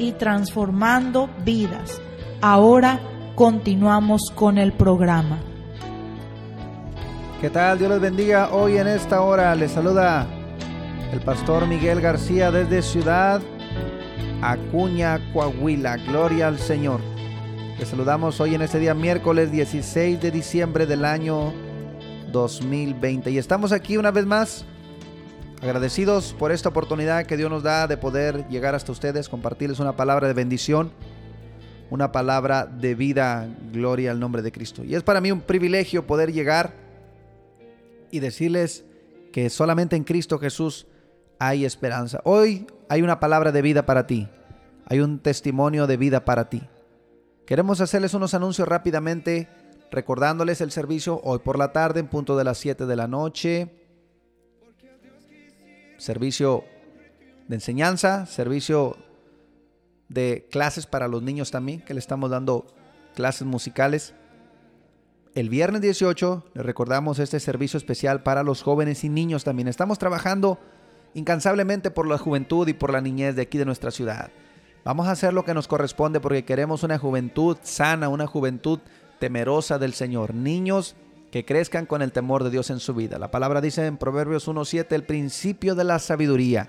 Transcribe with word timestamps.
y 0.00 0.12
transformando 0.12 1.28
vidas. 1.44 2.00
Ahora 2.40 2.98
continuamos 3.34 4.32
con 4.34 4.56
el 4.58 4.72
programa. 4.72 5.38
¿Qué 7.40 7.50
tal? 7.50 7.78
Dios 7.78 7.90
les 7.90 8.00
bendiga. 8.00 8.48
Hoy 8.50 8.78
en 8.78 8.86
esta 8.86 9.20
hora 9.20 9.54
les 9.54 9.72
saluda 9.72 10.26
el 11.12 11.20
pastor 11.20 11.66
Miguel 11.66 12.00
García 12.00 12.50
desde 12.50 12.82
Ciudad 12.82 13.40
Acuña, 14.42 15.20
Coahuila. 15.32 15.96
Gloria 15.98 16.48
al 16.48 16.58
Señor. 16.58 17.00
Les 17.78 17.88
saludamos 17.88 18.40
hoy 18.40 18.54
en 18.54 18.62
este 18.62 18.78
día 18.78 18.94
miércoles 18.94 19.52
16 19.52 20.20
de 20.20 20.30
diciembre 20.30 20.86
del 20.86 21.04
año 21.04 21.52
2020. 22.32 23.30
Y 23.30 23.38
estamos 23.38 23.72
aquí 23.72 23.96
una 23.96 24.10
vez 24.10 24.24
más 24.24 24.64
agradecidos 25.62 26.34
por 26.38 26.52
esta 26.52 26.70
oportunidad 26.70 27.26
que 27.26 27.36
Dios 27.36 27.50
nos 27.50 27.62
da 27.62 27.86
de 27.86 27.96
poder 27.96 28.48
llegar 28.48 28.74
hasta 28.74 28.92
ustedes, 28.92 29.28
compartirles 29.28 29.78
una 29.78 29.96
palabra 29.96 30.26
de 30.26 30.34
bendición, 30.34 30.90
una 31.90 32.12
palabra 32.12 32.66
de 32.66 32.94
vida, 32.94 33.48
gloria 33.72 34.10
al 34.10 34.20
nombre 34.20 34.42
de 34.42 34.52
Cristo. 34.52 34.84
Y 34.84 34.94
es 34.94 35.02
para 35.02 35.20
mí 35.20 35.30
un 35.32 35.40
privilegio 35.40 36.06
poder 36.06 36.32
llegar 36.32 36.72
y 38.10 38.20
decirles 38.20 38.84
que 39.32 39.50
solamente 39.50 39.96
en 39.96 40.04
Cristo 40.04 40.38
Jesús 40.38 40.86
hay 41.38 41.64
esperanza. 41.64 42.20
Hoy 42.24 42.66
hay 42.88 43.02
una 43.02 43.20
palabra 43.20 43.52
de 43.52 43.62
vida 43.62 43.86
para 43.86 44.06
ti. 44.06 44.28
Hay 44.86 45.00
un 45.00 45.18
testimonio 45.18 45.86
de 45.86 45.96
vida 45.96 46.24
para 46.24 46.48
ti. 46.48 46.62
Queremos 47.46 47.80
hacerles 47.80 48.14
unos 48.14 48.34
anuncios 48.34 48.66
rápidamente, 48.66 49.48
recordándoles 49.90 50.60
el 50.60 50.70
servicio 50.70 51.20
hoy 51.22 51.40
por 51.40 51.58
la 51.58 51.72
tarde 51.72 52.00
en 52.00 52.08
punto 52.08 52.36
de 52.36 52.44
las 52.44 52.58
7 52.58 52.86
de 52.86 52.96
la 52.96 53.08
noche. 53.08 53.79
Servicio 56.00 56.64
de 57.46 57.56
enseñanza, 57.56 58.24
servicio 58.24 58.96
de 60.08 60.48
clases 60.50 60.86
para 60.86 61.08
los 61.08 61.22
niños 61.22 61.50
también, 61.50 61.82
que 61.82 61.92
le 61.92 62.00
estamos 62.00 62.30
dando 62.30 62.66
clases 63.14 63.46
musicales. 63.46 64.14
El 65.34 65.50
viernes 65.50 65.82
18 65.82 66.46
le 66.54 66.62
recordamos 66.62 67.18
este 67.18 67.38
servicio 67.38 67.76
especial 67.76 68.22
para 68.22 68.42
los 68.42 68.62
jóvenes 68.62 69.04
y 69.04 69.10
niños 69.10 69.44
también. 69.44 69.68
Estamos 69.68 69.98
trabajando 69.98 70.58
incansablemente 71.12 71.90
por 71.90 72.06
la 72.08 72.16
juventud 72.16 72.66
y 72.66 72.72
por 72.72 72.90
la 72.90 73.02
niñez 73.02 73.36
de 73.36 73.42
aquí 73.42 73.58
de 73.58 73.66
nuestra 73.66 73.90
ciudad. 73.90 74.30
Vamos 74.86 75.06
a 75.06 75.10
hacer 75.10 75.34
lo 75.34 75.44
que 75.44 75.52
nos 75.52 75.68
corresponde 75.68 76.18
porque 76.18 76.46
queremos 76.46 76.82
una 76.82 76.98
juventud 76.98 77.58
sana, 77.60 78.08
una 78.08 78.26
juventud 78.26 78.78
temerosa 79.18 79.78
del 79.78 79.92
Señor. 79.92 80.32
Niños 80.32 80.96
que 81.30 81.44
crezcan 81.44 81.86
con 81.86 82.02
el 82.02 82.12
temor 82.12 82.44
de 82.44 82.50
Dios 82.50 82.70
en 82.70 82.80
su 82.80 82.94
vida. 82.94 83.18
La 83.18 83.30
palabra 83.30 83.60
dice 83.60 83.86
en 83.86 83.96
Proverbios 83.96 84.48
1.7, 84.48 84.92
el 84.92 85.04
principio 85.04 85.74
de 85.74 85.84
la 85.84 85.98
sabiduría 85.98 86.68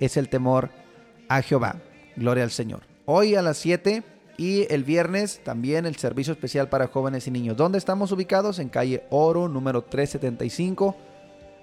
es 0.00 0.16
el 0.16 0.28
temor 0.28 0.70
a 1.28 1.42
Jehová. 1.42 1.76
Gloria 2.16 2.44
al 2.44 2.50
Señor. 2.50 2.80
Hoy 3.04 3.34
a 3.34 3.42
las 3.42 3.58
7 3.58 4.02
y 4.38 4.66
el 4.72 4.84
viernes 4.84 5.40
también 5.44 5.86
el 5.86 5.96
servicio 5.96 6.32
especial 6.32 6.68
para 6.68 6.88
jóvenes 6.88 7.26
y 7.26 7.30
niños. 7.30 7.56
¿Dónde 7.56 7.78
estamos 7.78 8.12
ubicados? 8.12 8.58
En 8.58 8.68
calle 8.68 9.04
Oro, 9.10 9.48
número 9.48 9.82
375, 9.82 10.96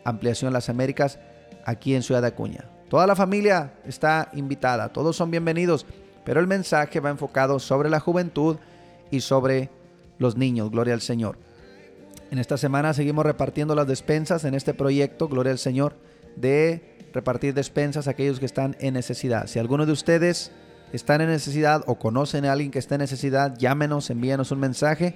Ampliación 0.03 0.53
Las 0.53 0.69
Américas, 0.69 1.19
aquí 1.66 1.96
en 1.96 2.03
Ciudad 2.03 2.25
Acuña. 2.25 2.66
Toda 2.90 3.07
la 3.07 3.16
familia 3.16 3.73
está 3.85 4.29
invitada, 4.34 4.90
todos 4.90 5.16
son 5.16 5.31
bienvenidos, 5.31 5.85
pero 6.23 6.40
el 6.40 6.47
mensaje 6.47 7.00
va 7.00 7.09
enfocado 7.09 7.59
sobre 7.59 7.90
la 7.90 8.00
juventud 8.00 8.57
y 9.09 9.22
sobre 9.22 9.69
los 10.19 10.38
niños, 10.38 10.69
gloria 10.69 10.94
al 10.94 11.02
Señor. 11.02 11.38
En 12.31 12.39
esta 12.39 12.57
semana 12.57 12.94
seguimos 12.94 13.25
repartiendo 13.25 13.75
las 13.75 13.88
despensas 13.88 14.44
en 14.44 14.56
este 14.56 14.73
proyecto, 14.73 15.28
gloria 15.28 15.51
al 15.51 15.59
Señor, 15.59 15.95
de 16.35 16.97
repartir 17.13 17.53
despensas 17.53 18.07
a 18.07 18.11
aquellos 18.11 18.39
que 18.39 18.45
están 18.45 18.75
en 18.79 18.95
necesidad. 18.95 19.47
Si 19.47 19.59
alguno 19.59 19.85
de 19.85 19.91
ustedes 19.91 20.51
están 20.91 21.22
en 21.22 21.29
necesidad 21.29 21.84
o 21.85 21.95
conocen 21.95 22.45
a 22.45 22.51
alguien 22.51 22.72
que 22.72 22.79
está 22.79 22.95
en 22.95 23.01
necesidad, 23.01 23.57
llámenos, 23.57 24.09
envíenos 24.09 24.51
un 24.51 24.59
mensaje, 24.59 25.16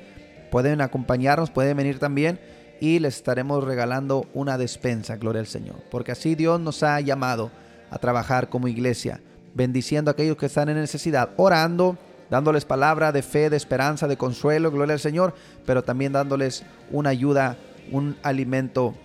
pueden 0.52 0.82
acompañarnos, 0.82 1.52
pueden 1.52 1.78
venir 1.78 2.00
también 2.00 2.40
y 2.80 3.00
les 3.00 3.18
estaremos 3.18 3.64
regalando 3.64 4.28
una 4.34 4.58
despensa, 4.58 5.16
gloria 5.18 5.40
al 5.40 5.48
Señor. 5.48 5.78
Porque 5.90 6.12
así 6.12 6.36
Dios 6.36 6.60
nos 6.60 6.84
ha 6.84 7.00
llamado 7.02 7.52
a 7.90 7.98
trabajar 7.98 8.50
como 8.50 8.68
iglesia, 8.68 9.22
bendiciendo 9.56 10.12
a 10.12 10.14
aquellos 10.14 10.38
que 10.38 10.46
están 10.46 10.70
en 10.70 10.76
necesidad, 10.76 11.30
orando, 11.38 11.98
dándoles 12.30 12.66
palabra 12.66 13.12
de 13.12 13.22
fe, 13.22 13.50
de 13.50 13.58
esperanza, 13.58 14.08
de 14.08 14.18
consuelo, 14.18 14.72
gloria 14.72 14.94
al 14.94 15.00
Señor, 15.00 15.34
pero 15.66 15.84
también 15.84 16.14
dándoles 16.14 16.64
una 16.92 17.10
ayuda, 17.10 17.58
un 17.92 18.18
alimento 18.24 18.96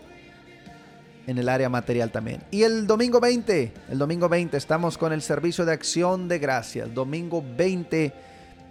en 1.27 1.39
el 1.39 1.49
área 1.49 1.69
material 1.69 2.11
también. 2.11 2.43
Y 2.51 2.63
el 2.63 2.87
domingo 2.87 3.21
20, 3.21 3.73
el 3.91 3.99
domingo 3.99 4.29
20 4.29 4.57
estamos 4.57 4.99
con 4.99 5.13
el 5.13 5.23
servicio 5.23 5.65
de 5.65 5.73
acción 5.73 6.29
de 6.29 6.39
gracias, 6.39 6.93
domingo 6.93 7.45
20 7.57 8.13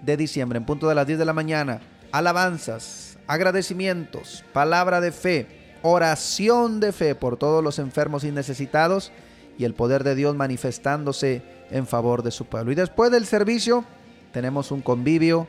de 0.02 0.18
diciembre, 0.18 0.58
en 0.58 0.66
punto 0.66 0.90
de 0.90 0.96
las 0.96 1.08
10 1.08 1.20
de 1.20 1.26
la 1.26 1.34
mañana, 1.34 1.82
alabanzas, 2.12 3.18
agradecimientos, 3.28 4.44
palabra 4.52 5.00
de 5.00 5.12
fe, 5.12 5.48
oración 5.82 6.80
de 6.80 6.92
fe 6.92 7.16
por 7.16 7.38
todos 7.38 7.64
los 7.64 7.80
enfermos 7.80 8.24
y 8.24 8.32
necesitados 8.32 9.12
y 9.58 9.66
el 9.66 9.74
poder 9.74 10.04
de 10.04 10.16
Dios 10.16 10.36
manifestándose 10.36 11.44
en 11.70 11.88
favor 11.88 12.24
de 12.24 12.32
su 12.32 12.46
pueblo. 12.46 12.72
Y 12.72 12.76
después 12.76 13.12
del 13.12 13.26
servicio 13.26 13.86
tenemos 14.32 14.72
un 14.72 14.82
convivio, 14.82 15.48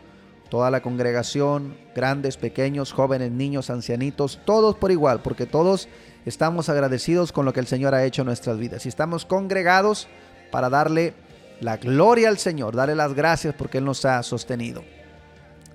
toda 0.50 0.70
la 0.70 0.82
congregación, 0.82 1.76
grandes, 1.94 2.36
pequeños, 2.36 2.92
jóvenes, 2.92 3.30
niños, 3.30 3.70
ancianitos, 3.70 4.40
todos 4.44 4.76
por 4.76 4.90
igual, 4.90 5.22
porque 5.22 5.46
todos 5.46 5.88
estamos 6.26 6.68
agradecidos 6.68 7.32
con 7.32 7.44
lo 7.44 7.52
que 7.52 7.60
el 7.60 7.66
Señor 7.66 7.94
ha 7.94 8.04
hecho 8.04 8.22
en 8.22 8.26
nuestras 8.26 8.58
vidas. 8.58 8.84
Y 8.84 8.88
estamos 8.88 9.24
congregados 9.24 10.08
para 10.50 10.68
darle 10.68 11.14
la 11.60 11.76
gloria 11.78 12.28
al 12.28 12.38
Señor, 12.38 12.76
darle 12.76 12.94
las 12.94 13.14
gracias 13.14 13.54
porque 13.54 13.78
Él 13.78 13.84
nos 13.84 14.04
ha 14.04 14.22
sostenido. 14.22 14.82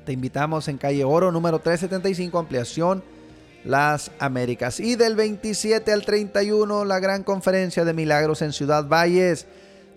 Te 0.06 0.13
invitamos 0.13 0.68
en 0.68 0.77
calle 0.77 1.03
Oro, 1.03 1.31
número 1.31 1.60
375, 1.60 2.38
ampliación 2.38 3.03
Las 3.65 4.12
Américas. 4.19 4.80
Y 4.80 4.95
del 4.95 5.15
27 5.15 5.92
al 5.92 6.06
31, 6.06 6.86
la 6.86 7.00
gran 7.00 7.24
conferencia 7.24 7.83
de 7.83 7.94
milagros 7.94 8.42
en 8.42 8.53
Ciudad 8.53 8.88
Valles, 8.88 9.48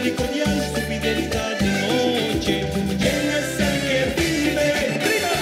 misericordia 0.00 0.44
su 0.44 0.80
fidelidad 0.82 1.58
de 1.58 1.66
noche. 1.66 2.54
¿Quién 3.00 3.24
es 3.38 3.58
el 3.58 3.76
que 3.82 3.98
vive? 4.16 4.68
¡Grito! 5.02 5.34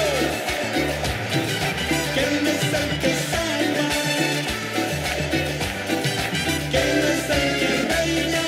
¿Quién 2.15 2.35
es 2.55 2.63
el 2.81 2.91
que 3.03 3.13
salva? 3.31 3.89
¿Quién 6.71 6.99
es 7.13 7.25
el 7.37 7.47
que 7.61 7.71
reina? 7.93 8.45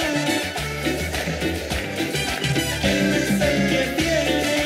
¿Quién 2.80 3.08
es 3.20 3.30
el 3.48 3.58
que 3.70 3.82
tiene? 3.98 4.56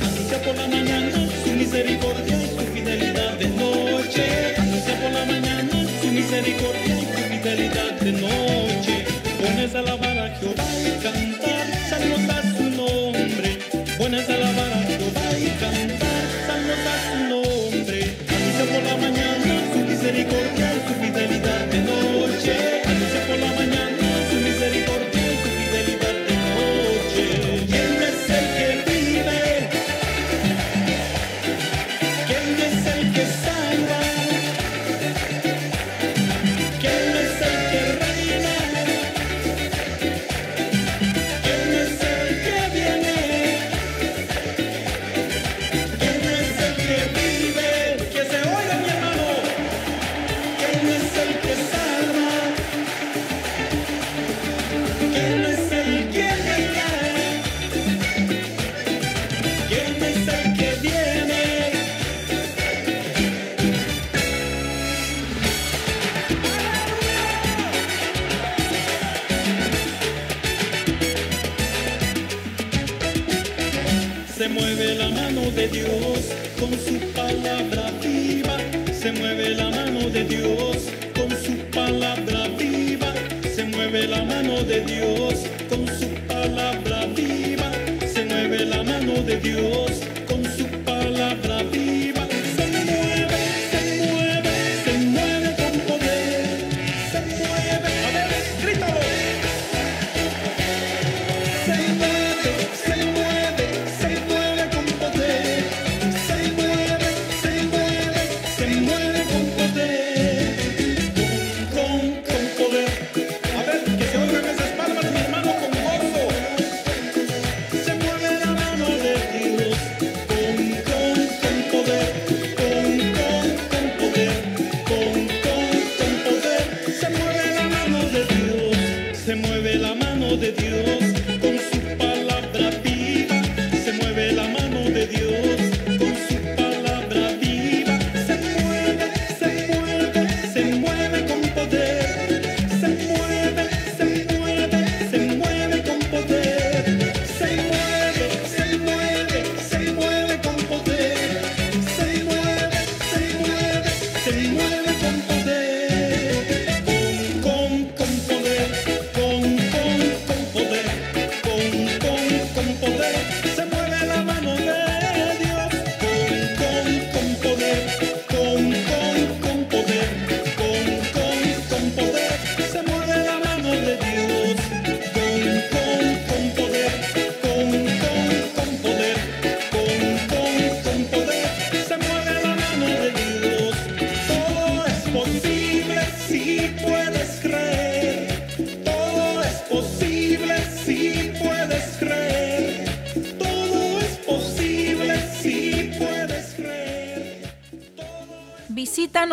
Anuncia 0.00 0.38
por 0.42 0.54
la 0.56 0.66
mañana 0.68 1.18
su 1.44 1.50
misericordia 1.50 2.36
y 2.42 2.48
su 2.48 2.62
fidelidad 2.72 3.32
de 3.34 3.48
noche. 3.48 4.24
Anuncia 4.56 4.94
por 5.00 5.10
la 5.12 5.24
mañana 5.26 5.76
su 6.00 6.06
misericordia 6.08 6.94
y 6.94 7.04
su 7.04 7.20
fidelidad 7.28 7.92
de 8.00 8.12
noche. 8.12 8.45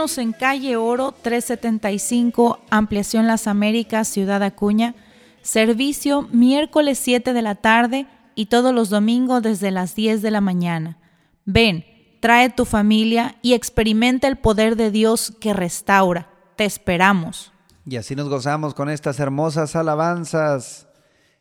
En 0.03 0.33
calle 0.33 0.75
Oro 0.75 1.13
375, 1.13 2.60
Ampliación 2.69 3.25
Las 3.25 3.48
Américas, 3.48 4.10
Ciudad 4.10 4.43
Acuña. 4.43 4.95
Servicio 5.41 6.24
miércoles 6.24 7.00
7 7.00 7.31
de 7.31 7.41
la 7.41 7.55
tarde 7.55 8.05
y 8.36 8.48
todos 8.48 8.74
los 8.75 8.89
domingos 8.89 9.41
desde 9.41 9.72
las 9.72 9.95
10 9.95 10.22
de 10.22 10.29
la 10.29 10.41
mañana. 10.41 10.98
Ven, 11.45 11.86
trae 12.19 12.50
tu 12.50 12.65
familia 12.65 13.38
y 13.41 13.53
experimenta 13.53 14.27
el 14.27 14.36
poder 14.36 14.75
de 14.75 14.91
Dios 14.91 15.33
que 15.39 15.53
restaura. 15.53 16.27
Te 16.57 16.65
esperamos. 16.65 17.53
Y 17.86 17.95
así 17.95 18.13
nos 18.13 18.27
gozamos 18.27 18.74
con 18.74 18.89
estas 18.89 19.22
hermosas 19.22 19.74
alabanzas, 19.77 20.89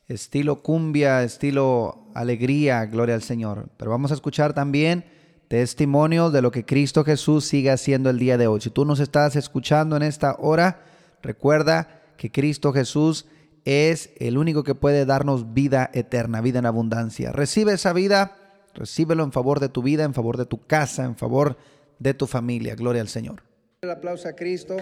estilo 0.06 0.62
cumbia, 0.62 1.24
estilo 1.24 2.12
alegría, 2.14 2.86
gloria 2.86 3.16
al 3.16 3.24
Señor. 3.24 3.70
Pero 3.76 3.90
vamos 3.90 4.12
a 4.12 4.14
escuchar 4.14 4.54
también 4.54 5.04
testimonios 5.52 6.32
de 6.32 6.40
lo 6.40 6.50
que 6.50 6.64
Cristo 6.64 7.04
Jesús 7.04 7.44
sigue 7.44 7.70
haciendo 7.70 8.08
el 8.08 8.18
día 8.18 8.38
de 8.38 8.46
hoy. 8.46 8.62
Si 8.62 8.70
tú 8.70 8.86
nos 8.86 9.00
estás 9.00 9.36
escuchando 9.36 9.98
en 9.98 10.02
esta 10.02 10.34
hora, 10.38 10.80
recuerda 11.22 12.00
que 12.16 12.32
Cristo 12.32 12.72
Jesús 12.72 13.26
es 13.66 14.14
el 14.16 14.38
único 14.38 14.64
que 14.64 14.74
puede 14.74 15.04
darnos 15.04 15.52
vida 15.52 15.90
eterna, 15.92 16.40
vida 16.40 16.60
en 16.60 16.64
abundancia. 16.64 17.32
Recibe 17.32 17.74
esa 17.74 17.92
vida, 17.92 18.34
recíbelo 18.72 19.24
en 19.24 19.30
favor 19.30 19.60
de 19.60 19.68
tu 19.68 19.82
vida, 19.82 20.04
en 20.04 20.14
favor 20.14 20.38
de 20.38 20.46
tu 20.46 20.66
casa, 20.66 21.04
en 21.04 21.16
favor 21.16 21.58
de 21.98 22.14
tu 22.14 22.26
familia. 22.26 22.74
Gloria 22.74 23.02
al 23.02 23.08
Señor. 23.08 23.42
El 23.82 23.90
aplauso 23.90 24.28
a 24.28 24.32
Cristo. 24.32 24.78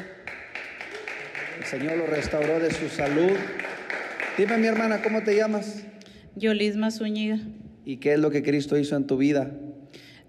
El 1.59 1.65
Señor 1.65 1.97
lo 1.97 2.07
restauró 2.07 2.61
de 2.61 2.73
su 2.73 2.89
salud. 2.89 3.37
Dime, 4.39 4.57
mi 4.57 4.69
hermana, 4.69 5.03
¿cómo 5.03 5.21
te 5.25 5.35
llamas? 5.35 5.83
Yolisma 6.37 6.93
Zúñiga. 6.93 7.41
¿Y 7.85 7.97
qué 7.97 8.13
es 8.13 8.21
lo 8.21 8.31
que 8.31 8.45
Cristo 8.45 8.79
hizo 8.79 8.95
en 8.95 9.09
tu 9.09 9.17
vida? 9.17 9.51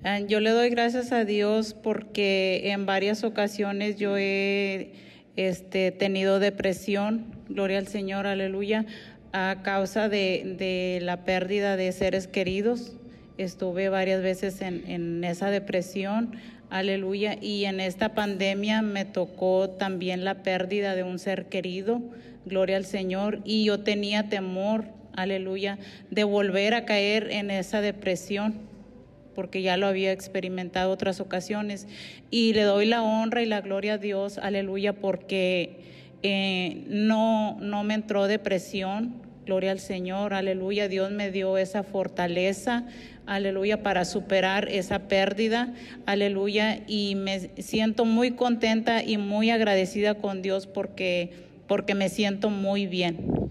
Ah, 0.03 0.19
yo 0.19 0.39
le 0.39 0.49
doy 0.49 0.71
gracias 0.71 1.11
a 1.11 1.25
Dios 1.25 1.75
porque 1.75 2.71
en 2.71 2.87
varias 2.87 3.23
ocasiones 3.23 3.97
yo 3.97 4.17
he 4.17 4.93
este, 5.35 5.91
tenido 5.91 6.39
depresión, 6.39 7.27
gloria 7.49 7.77
al 7.77 7.87
Señor, 7.87 8.25
aleluya, 8.25 8.87
a 9.31 9.57
causa 9.61 10.09
de, 10.09 10.97
la 11.03 11.23
pérdida 11.23 11.77
de 11.77 11.91
seres 11.91 12.27
queridos. 12.27 12.93
Estuve 13.37 13.89
varias 13.89 14.23
veces 14.23 14.61
en, 14.61 14.89
en 14.89 15.23
esa 15.23 15.51
depresión, 15.51 16.31
aleluya, 16.71 17.37
y 17.39 17.65
en 17.65 17.79
esta 17.79 18.15
pandemia 18.15 18.81
me 18.81 19.05
tocó 19.05 19.69
también 19.69 20.25
la 20.25 20.41
pérdida 20.41 20.95
de 20.95 21.03
un 21.03 21.19
ser 21.19 21.45
querido, 21.45 22.01
gloria 22.47 22.77
al 22.77 22.85
Señor, 22.85 23.41
y 23.43 23.65
yo 23.65 23.81
tenía 23.81 24.29
temor, 24.29 24.85
aleluya, 25.13 25.77
de 26.09 26.23
volver 26.23 26.73
a 26.73 26.85
caer 26.85 27.29
en 27.29 27.51
esa 27.51 27.81
depresión 27.81 28.70
porque 29.33 29.61
ya 29.61 29.77
lo 29.77 29.87
había 29.87 30.11
experimentado 30.11 30.91
otras 30.91 31.19
ocasiones. 31.19 31.87
Y 32.29 32.53
le 32.53 32.63
doy 32.63 32.85
la 32.85 33.03
honra 33.03 33.41
y 33.41 33.45
la 33.45 33.61
gloria 33.61 33.93
a 33.93 33.97
Dios, 33.97 34.37
aleluya, 34.37 34.93
porque 34.93 35.79
eh, 36.23 36.83
no, 36.87 37.57
no 37.59 37.83
me 37.83 37.95
entró 37.95 38.27
depresión, 38.27 39.15
gloria 39.45 39.71
al 39.71 39.79
Señor, 39.79 40.33
aleluya, 40.33 40.87
Dios 40.87 41.11
me 41.11 41.31
dio 41.31 41.57
esa 41.57 41.83
fortaleza, 41.83 42.85
aleluya, 43.25 43.81
para 43.81 44.05
superar 44.05 44.69
esa 44.69 45.07
pérdida, 45.07 45.73
aleluya, 46.05 46.81
y 46.87 47.15
me 47.15 47.39
siento 47.61 48.05
muy 48.05 48.31
contenta 48.31 49.03
y 49.03 49.17
muy 49.17 49.49
agradecida 49.49 50.15
con 50.15 50.41
Dios 50.41 50.67
porque, 50.67 51.31
porque 51.67 51.95
me 51.95 52.09
siento 52.09 52.49
muy 52.49 52.85
bien. 52.85 53.49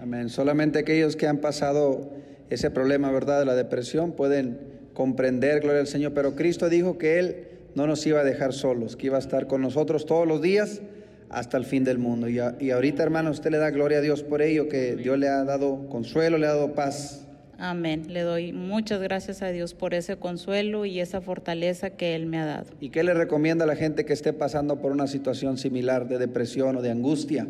Amén. 0.00 0.28
Solamente 0.28 0.80
aquellos 0.80 1.14
que 1.14 1.28
han 1.28 1.38
pasado 1.38 2.10
ese 2.50 2.70
problema, 2.70 3.12
¿verdad?, 3.12 3.38
de 3.38 3.46
la 3.46 3.54
depresión 3.54 4.12
pueden 4.12 4.71
comprender, 4.94 5.60
gloria 5.60 5.80
al 5.80 5.86
Señor, 5.86 6.12
pero 6.14 6.34
Cristo 6.34 6.68
dijo 6.68 6.98
que 6.98 7.18
Él 7.18 7.48
no 7.74 7.86
nos 7.86 8.06
iba 8.06 8.20
a 8.20 8.24
dejar 8.24 8.52
solos, 8.52 8.96
que 8.96 9.06
iba 9.06 9.16
a 9.16 9.20
estar 9.20 9.46
con 9.46 9.62
nosotros 9.62 10.06
todos 10.06 10.26
los 10.26 10.42
días 10.42 10.82
hasta 11.30 11.56
el 11.56 11.64
fin 11.64 11.84
del 11.84 11.98
mundo. 11.98 12.28
Y, 12.28 12.38
y 12.60 12.70
ahorita, 12.70 13.02
hermano, 13.02 13.30
usted 13.30 13.50
le 13.50 13.58
da 13.58 13.70
gloria 13.70 13.98
a 13.98 14.00
Dios 14.02 14.22
por 14.22 14.42
ello, 14.42 14.68
que 14.68 14.96
Dios 14.96 15.18
le 15.18 15.28
ha 15.28 15.44
dado 15.44 15.88
consuelo, 15.88 16.38
le 16.38 16.46
ha 16.46 16.50
dado 16.50 16.74
paz. 16.74 17.26
Amén. 17.58 18.06
Le 18.08 18.22
doy 18.22 18.52
muchas 18.52 19.00
gracias 19.00 19.40
a 19.40 19.48
Dios 19.50 19.72
por 19.72 19.94
ese 19.94 20.16
consuelo 20.16 20.84
y 20.84 20.98
esa 20.98 21.20
fortaleza 21.20 21.90
que 21.90 22.16
Él 22.16 22.26
me 22.26 22.38
ha 22.38 22.44
dado. 22.44 22.66
¿Y 22.80 22.90
qué 22.90 23.04
le 23.04 23.14
recomienda 23.14 23.64
a 23.64 23.68
la 23.68 23.76
gente 23.76 24.04
que 24.04 24.12
esté 24.12 24.32
pasando 24.32 24.80
por 24.80 24.90
una 24.90 25.06
situación 25.06 25.58
similar 25.58 26.08
de 26.08 26.18
depresión 26.18 26.76
o 26.76 26.82
de 26.82 26.90
angustia? 26.90 27.46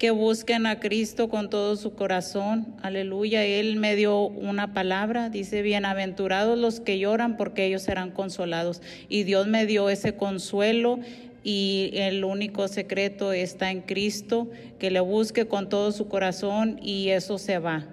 Que 0.00 0.10
busquen 0.10 0.64
a 0.64 0.80
Cristo 0.80 1.28
con 1.28 1.50
todo 1.50 1.76
su 1.76 1.94
corazón. 1.94 2.74
Aleluya. 2.82 3.44
Él 3.44 3.76
me 3.76 3.96
dio 3.96 4.22
una 4.22 4.72
palabra, 4.72 5.28
dice, 5.28 5.60
bienaventurados 5.60 6.58
los 6.58 6.80
que 6.80 6.98
lloran 6.98 7.36
porque 7.36 7.66
ellos 7.66 7.82
serán 7.82 8.10
consolados. 8.10 8.80
Y 9.10 9.24
Dios 9.24 9.46
me 9.46 9.66
dio 9.66 9.90
ese 9.90 10.14
consuelo 10.14 11.00
y 11.44 11.90
el 11.92 12.24
único 12.24 12.66
secreto 12.66 13.34
está 13.34 13.70
en 13.70 13.82
Cristo, 13.82 14.50
que 14.78 14.90
le 14.90 15.00
busque 15.00 15.46
con 15.46 15.68
todo 15.68 15.92
su 15.92 16.08
corazón 16.08 16.80
y 16.82 17.10
eso 17.10 17.36
se 17.36 17.58
va. 17.58 17.84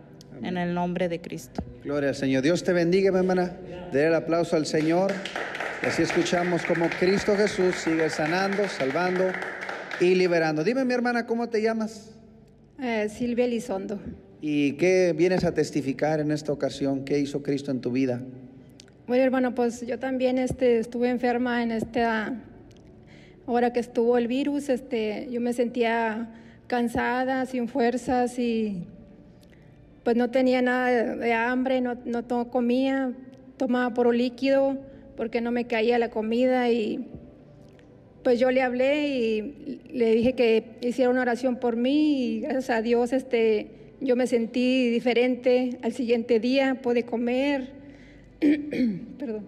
En 0.42 0.58
el 0.58 0.74
nombre 0.74 1.10
de 1.10 1.20
Cristo. 1.20 1.62
Gloria 1.84 2.10
al 2.10 2.16
Señor. 2.16 2.42
Dios 2.42 2.64
te 2.64 2.72
bendiga, 2.72 3.12
mi 3.12 3.18
hermana. 3.18 3.58
Dé 3.92 4.08
el 4.08 4.16
aplauso 4.16 4.56
al 4.56 4.66
Señor. 4.66 5.12
Y 5.84 5.88
así 5.88 6.04
escuchamos 6.04 6.64
como 6.64 6.90
Cristo 6.90 7.36
Jesús 7.36 7.76
sigue 7.76 8.10
sanando, 8.10 8.66
salvando 8.70 9.26
y 10.00 10.16
liberando. 10.16 10.64
Dime, 10.64 10.86
mi 10.86 10.94
hermana, 10.94 11.26
¿cómo 11.26 11.50
te 11.50 11.62
llamas? 11.62 12.12
Eh, 12.82 13.10
Silvia 13.10 13.46
Elizondo. 13.46 14.00
¿Y 14.42 14.74
qué 14.74 15.14
vienes 15.18 15.44
a 15.44 15.54
testificar 15.54 16.20
en 16.20 16.32
esta 16.32 16.52
ocasión? 16.52 17.04
¿Qué 17.04 17.20
hizo 17.20 17.42
Cristo 17.42 17.72
en 17.72 17.82
tu 17.82 17.92
vida? 17.92 18.22
Bueno, 19.08 19.24
hermano, 19.24 19.56
pues 19.56 19.86
yo 19.86 19.98
también 19.98 20.38
este, 20.38 20.80
estuve 20.80 21.10
enferma 21.10 21.64
en 21.64 21.72
esta 21.72 22.36
hora 23.46 23.74
que 23.74 23.80
estuvo 23.80 24.18
el 24.18 24.28
virus. 24.28 24.70
Este, 24.70 25.28
yo 25.32 25.42
me 25.42 25.54
sentía 25.54 26.30
cansada, 26.68 27.46
sin 27.46 27.68
fuerzas 27.68 28.38
y 28.38 28.84
pues 30.04 30.16
no 30.16 30.30
tenía 30.30 30.62
nada 30.62 31.16
de 31.16 31.34
hambre, 31.34 31.82
no, 31.82 31.98
no 32.06 32.50
comía, 32.50 33.14
tomaba 33.58 33.94
puro 33.94 34.12
líquido 34.12 34.78
porque 35.16 35.42
no 35.42 35.52
me 35.52 35.66
caía 35.66 35.98
la 35.98 36.10
comida 36.10 36.70
y 36.70 37.08
pues 38.24 38.40
yo 38.40 38.52
le 38.52 38.62
hablé 38.62 39.08
y 39.08 39.82
le 39.94 40.12
dije 40.14 40.34
que 40.34 40.78
hiciera 40.82 41.10
una 41.10 41.22
oración 41.22 41.60
por 41.60 41.76
mí 41.76 42.38
y 42.38 42.40
gracias 42.42 42.70
a 42.70 42.82
Dios 42.82 43.14
este, 43.14 43.68
yo 44.02 44.16
me 44.16 44.28
sentí 44.28 44.90
diferente. 44.90 45.78
Al 45.82 45.94
siguiente 45.94 46.40
día 46.40 46.82
pude 46.82 47.04
comer, 47.04 47.72
perdón, 49.20 49.46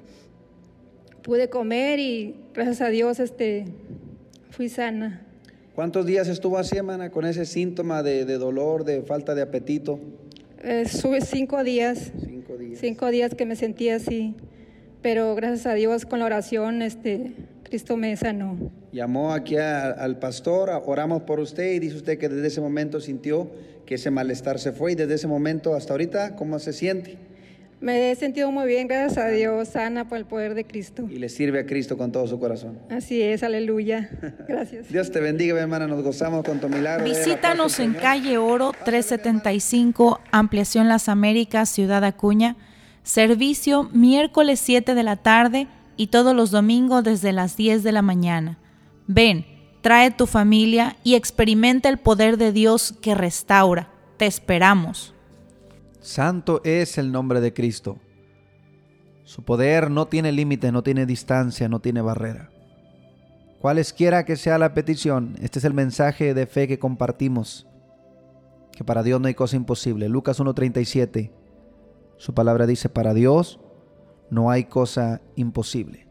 pude 1.22 1.50
comer 1.50 2.00
y 2.00 2.36
gracias 2.54 2.82
a 2.82 2.90
Dios 2.90 3.20
este, 3.20 3.66
fui 4.50 4.70
sana. 4.70 5.26
¿Cuántos 5.76 6.06
días 6.06 6.28
estuvo 6.28 6.58
así, 6.58 6.76
hermana, 6.76 7.10
con 7.10 7.26
ese 7.26 7.46
síntoma 7.46 8.04
de, 8.04 8.26
dolor, 8.38 8.84
de 8.84 9.02
falta 9.02 9.34
de 9.34 9.42
apetito? 9.42 10.00
Eh, 10.62 10.86
sube 10.90 11.22
cinco 11.22 11.64
días. 11.64 12.12
Cinco 12.26 12.58
días. 12.58 12.80
Cinco 12.80 13.10
días 13.12 13.34
que 13.34 13.46
me 13.46 13.56
sentía 13.56 13.96
así. 13.96 14.36
Pero 15.01 15.34
gracias 15.36 15.65
a 15.65 15.74
Dios 15.74 16.06
con 16.06 16.20
la 16.20 16.25
oración, 16.25 16.82
este, 16.82 17.32
Cristo 17.63 17.96
me 17.96 18.15
sanó. 18.18 18.58
Llamó 18.91 19.34
aquí 19.34 19.56
al 19.56 20.20
pastor, 20.20 20.70
oramos 20.86 21.22
por 21.24 21.39
usted 21.39 21.74
y 21.74 21.79
dice 21.79 21.98
usted 21.98 22.18
que 22.18 22.27
desde 22.27 22.48
ese 22.48 22.62
momento 22.62 23.00
sintió 23.00 23.50
que 23.86 23.96
ese 23.96 24.12
malestar 24.12 24.60
se 24.60 24.72
fue 24.72 24.91
y 24.91 24.96
desde 24.96 25.15
ese 25.15 25.27
momento 25.27 25.74
hasta 25.74 25.94
ahorita, 25.94 26.36
¿cómo 26.36 26.60
se 26.60 26.74
siente? 26.74 27.18
Me 27.82 28.12
he 28.12 28.15
sentido 28.15 28.51
muy 28.51 28.68
bien, 28.68 28.89
gracias 28.89 29.18
a 29.18 29.29
Dios, 29.29 29.70
sana 29.70 30.10
por 30.10 30.18
el 30.18 30.25
poder 30.25 30.53
de 30.53 30.65
Cristo. 30.65 31.08
Y 31.10 31.18
le 31.18 31.29
sirve 31.29 31.60
a 31.62 31.65
Cristo 31.65 31.98
con 31.98 32.12
todo 32.12 32.27
su 32.27 32.38
corazón. 32.38 32.77
Así 32.89 33.22
es, 33.22 33.41
aleluya. 33.41 34.10
Gracias. 34.50 34.89
Dios 34.89 35.12
te 35.12 35.22
bendiga, 35.22 35.53
mi 35.53 35.62
hermana, 35.62 35.88
nos 35.88 36.03
gozamos 36.03 36.44
con 36.44 36.60
tu 36.60 36.68
milagro. 36.68 37.06
Visítanos 37.06 37.79
en 37.79 37.94
calle 37.94 38.38
Oro 38.38 38.74
375, 38.84 40.20
Ampliación 40.32 40.89
Las 40.89 41.08
Américas, 41.08 41.70
Ciudad 41.70 42.03
Acuña. 42.03 42.58
Servicio 43.10 43.89
miércoles 43.92 44.60
7 44.60 44.94
de 44.94 45.01
la 45.01 45.16
tarde 45.16 45.68
y 45.98 46.08
todos 46.08 46.36
los 46.36 46.51
domingos 46.51 47.04
desde 47.04 47.34
las 47.34 47.58
10 47.58 47.82
de 47.82 47.92
la 47.92 48.04
mañana. 48.04 48.60
Ven, 49.08 49.48
trae 49.82 50.12
tu 50.12 50.28
familia 50.28 50.96
y 51.04 51.16
experimenta 51.16 51.89
el 51.89 51.98
poder 51.98 52.38
de 52.38 52.51
Dios 52.51 52.94
que 53.01 53.16
restaura. 53.16 53.89
Te 54.18 54.28
esperamos. 54.28 55.16
Santo 56.01 56.62
es 56.63 57.00
el 57.00 57.12
nombre 57.12 57.42
de 57.42 57.51
Cristo. 57.51 57.98
Su 59.24 59.42
poder 59.42 59.89
no 59.89 60.08
tiene 60.08 60.32
límite, 60.32 60.72
no 60.72 60.84
tiene 60.84 61.08
distancia, 61.08 61.68
no 61.68 61.80
tiene 61.80 62.01
barrera. 62.01 62.51
Cualesquiera 63.60 64.24
que 64.24 64.36
sea 64.36 64.60
la 64.60 64.75
petición, 64.75 65.36
este 65.42 65.58
es 65.58 65.66
el 65.66 65.74
mensaje 65.74 66.36
de 66.36 66.46
fe 66.46 66.68
que 66.68 66.78
compartimos, 66.78 67.66
que 68.72 68.84
para 68.84 69.01
Dios 69.01 69.20
no 69.20 69.30
hay 69.30 69.34
cosa 69.34 69.56
imposible. 69.56 70.10
Lucas 70.10 70.39
1.37, 70.39 71.38
su 72.20 72.34
palabra 72.34 72.68
dice, 72.68 72.90
para 72.90 73.14
Dios 73.14 73.62
no 74.30 74.52
hay 74.52 74.66
cosa 74.66 75.22
imposible. 75.36 76.06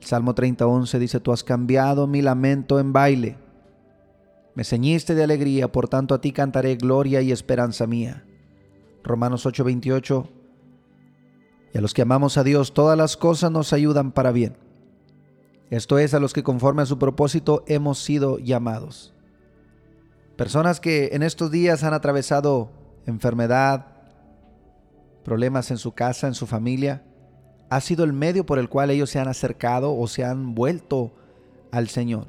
El 0.00 0.06
Salmo 0.06 0.34
30:11 0.36 0.98
dice, 0.98 1.18
tú 1.18 1.32
has 1.32 1.42
cambiado 1.42 2.06
mi 2.06 2.22
lamento 2.22 2.78
en 2.78 2.92
baile. 2.92 3.36
Me 4.54 4.62
ceñiste 4.62 5.16
de 5.16 5.24
alegría, 5.24 5.70
por 5.70 5.88
tanto 5.88 6.14
a 6.14 6.20
ti 6.20 6.32
cantaré 6.32 6.76
gloria 6.76 7.20
y 7.22 7.32
esperanza 7.32 7.88
mía. 7.88 8.24
Romanos 9.02 9.46
8:28, 9.46 10.28
y 11.74 11.78
a 11.78 11.80
los 11.80 11.92
que 11.92 12.02
amamos 12.02 12.38
a 12.38 12.44
Dios 12.44 12.72
todas 12.72 12.96
las 12.96 13.16
cosas 13.16 13.50
nos 13.50 13.72
ayudan 13.72 14.12
para 14.12 14.30
bien. 14.30 14.56
Esto 15.70 15.98
es 15.98 16.14
a 16.14 16.20
los 16.20 16.32
que 16.32 16.44
conforme 16.44 16.82
a 16.82 16.86
su 16.86 17.00
propósito 17.00 17.64
hemos 17.66 17.98
sido 17.98 18.38
llamados. 18.38 19.12
Personas 20.36 20.78
que 20.78 21.10
en 21.14 21.24
estos 21.24 21.50
días 21.50 21.82
han 21.82 21.94
atravesado 21.94 22.70
enfermedad, 23.06 23.97
problemas 25.28 25.70
en 25.70 25.76
su 25.76 25.92
casa, 25.92 26.26
en 26.26 26.32
su 26.32 26.46
familia, 26.46 27.02
ha 27.68 27.82
sido 27.82 28.02
el 28.02 28.14
medio 28.14 28.46
por 28.46 28.58
el 28.58 28.70
cual 28.70 28.90
ellos 28.90 29.10
se 29.10 29.18
han 29.18 29.28
acercado 29.28 29.94
o 29.94 30.08
se 30.08 30.24
han 30.24 30.54
vuelto 30.54 31.12
al 31.70 31.90
Señor. 31.90 32.28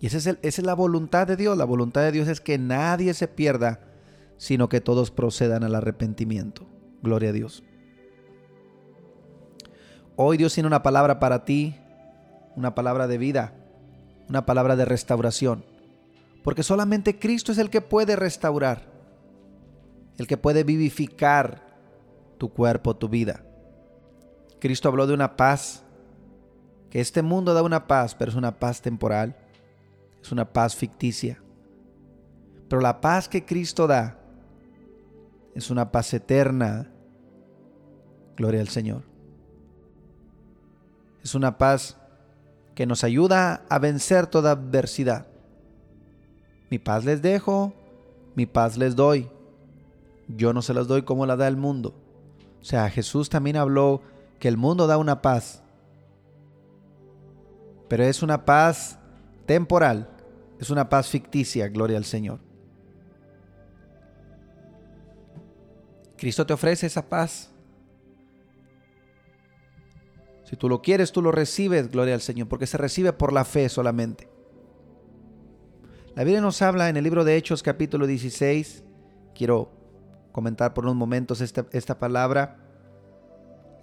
Y 0.00 0.06
esa 0.06 0.34
es, 0.40 0.58
la 0.62 0.72
voluntad 0.72 1.26
de 1.26 1.36
Dios. 1.36 1.58
La 1.58 1.66
voluntad 1.66 2.00
de 2.00 2.12
Dios 2.12 2.28
es 2.28 2.40
que 2.40 2.56
nadie 2.56 3.12
se 3.12 3.28
pierda, 3.28 3.80
sino 4.38 4.70
que 4.70 4.80
todos 4.80 5.10
procedan 5.10 5.64
al 5.64 5.74
arrepentimiento. 5.74 6.66
Gloria 7.02 7.28
a 7.28 7.32
Dios. 7.34 7.62
Hoy 10.16 10.38
Dios 10.38 10.54
tiene 10.54 10.68
una 10.68 10.82
palabra 10.82 11.20
para 11.20 11.44
ti, 11.44 11.76
una 12.56 12.74
palabra 12.74 13.06
de 13.06 13.18
vida, 13.18 13.52
una 14.30 14.46
palabra 14.46 14.76
de 14.76 14.86
restauración. 14.86 15.62
Porque 16.42 16.62
solamente 16.62 17.18
Cristo 17.18 17.52
es 17.52 17.58
el 17.58 17.68
que 17.68 17.82
puede 17.82 18.16
restaurar, 18.16 18.86
el 20.16 20.26
que 20.26 20.38
puede 20.38 20.64
vivificar 20.64 21.71
tu 22.42 22.52
cuerpo, 22.52 22.96
tu 22.96 23.08
vida. 23.08 23.44
Cristo 24.58 24.88
habló 24.88 25.06
de 25.06 25.14
una 25.14 25.36
paz, 25.36 25.84
que 26.90 27.00
este 27.00 27.22
mundo 27.22 27.54
da 27.54 27.62
una 27.62 27.86
paz, 27.86 28.16
pero 28.16 28.32
es 28.32 28.36
una 28.36 28.58
paz 28.58 28.82
temporal, 28.82 29.36
es 30.20 30.32
una 30.32 30.52
paz 30.52 30.74
ficticia. 30.74 31.40
Pero 32.68 32.82
la 32.82 33.00
paz 33.00 33.28
que 33.28 33.44
Cristo 33.44 33.86
da 33.86 34.18
es 35.54 35.70
una 35.70 35.92
paz 35.92 36.12
eterna. 36.14 36.90
Gloria 38.36 38.60
al 38.60 38.68
Señor. 38.70 39.04
Es 41.22 41.36
una 41.36 41.58
paz 41.58 41.96
que 42.74 42.86
nos 42.86 43.04
ayuda 43.04 43.64
a 43.68 43.78
vencer 43.78 44.26
toda 44.26 44.50
adversidad. 44.50 45.28
Mi 46.72 46.80
paz 46.80 47.04
les 47.04 47.22
dejo, 47.22 47.72
mi 48.34 48.46
paz 48.46 48.76
les 48.76 48.96
doy. 48.96 49.30
Yo 50.26 50.52
no 50.52 50.60
se 50.60 50.74
las 50.74 50.88
doy 50.88 51.02
como 51.02 51.24
la 51.24 51.36
da 51.36 51.46
el 51.46 51.56
mundo. 51.56 52.01
O 52.62 52.64
sea, 52.64 52.88
Jesús 52.88 53.28
también 53.28 53.56
habló 53.56 54.02
que 54.38 54.46
el 54.46 54.56
mundo 54.56 54.86
da 54.86 54.96
una 54.96 55.20
paz, 55.20 55.62
pero 57.88 58.04
es 58.04 58.22
una 58.22 58.44
paz 58.44 59.00
temporal, 59.46 60.08
es 60.60 60.70
una 60.70 60.88
paz 60.88 61.08
ficticia, 61.08 61.68
gloria 61.68 61.98
al 61.98 62.04
Señor. 62.04 62.38
Cristo 66.16 66.46
te 66.46 66.52
ofrece 66.52 66.86
esa 66.86 67.08
paz. 67.08 67.50
Si 70.44 70.54
tú 70.54 70.68
lo 70.68 70.82
quieres, 70.82 71.10
tú 71.10 71.20
lo 71.20 71.32
recibes, 71.32 71.90
gloria 71.90 72.14
al 72.14 72.20
Señor, 72.20 72.46
porque 72.46 72.68
se 72.68 72.78
recibe 72.78 73.12
por 73.12 73.32
la 73.32 73.44
fe 73.44 73.68
solamente. 73.68 74.28
La 76.14 76.22
Biblia 76.22 76.40
nos 76.40 76.62
habla 76.62 76.88
en 76.88 76.96
el 76.96 77.02
libro 77.02 77.24
de 77.24 77.36
Hechos 77.36 77.64
capítulo 77.64 78.06
16, 78.06 78.84
quiero 79.34 79.81
comentar 80.32 80.74
por 80.74 80.84
unos 80.84 80.96
momentos 80.96 81.40
esta, 81.40 81.66
esta 81.72 81.98
palabra, 81.98 82.56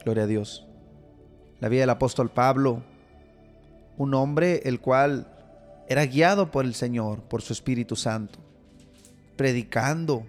gloria 0.03 0.23
a 0.23 0.27
Dios. 0.27 0.67
La 1.59 1.69
vida 1.69 1.81
del 1.81 1.89
apóstol 1.89 2.29
Pablo, 2.29 2.83
un 3.97 4.13
hombre 4.13 4.61
el 4.65 4.79
cual 4.79 5.27
era 5.89 6.05
guiado 6.05 6.51
por 6.51 6.65
el 6.65 6.75
Señor, 6.75 7.21
por 7.23 7.41
su 7.41 7.53
Espíritu 7.53 7.95
Santo, 7.95 8.39
predicando, 9.35 10.25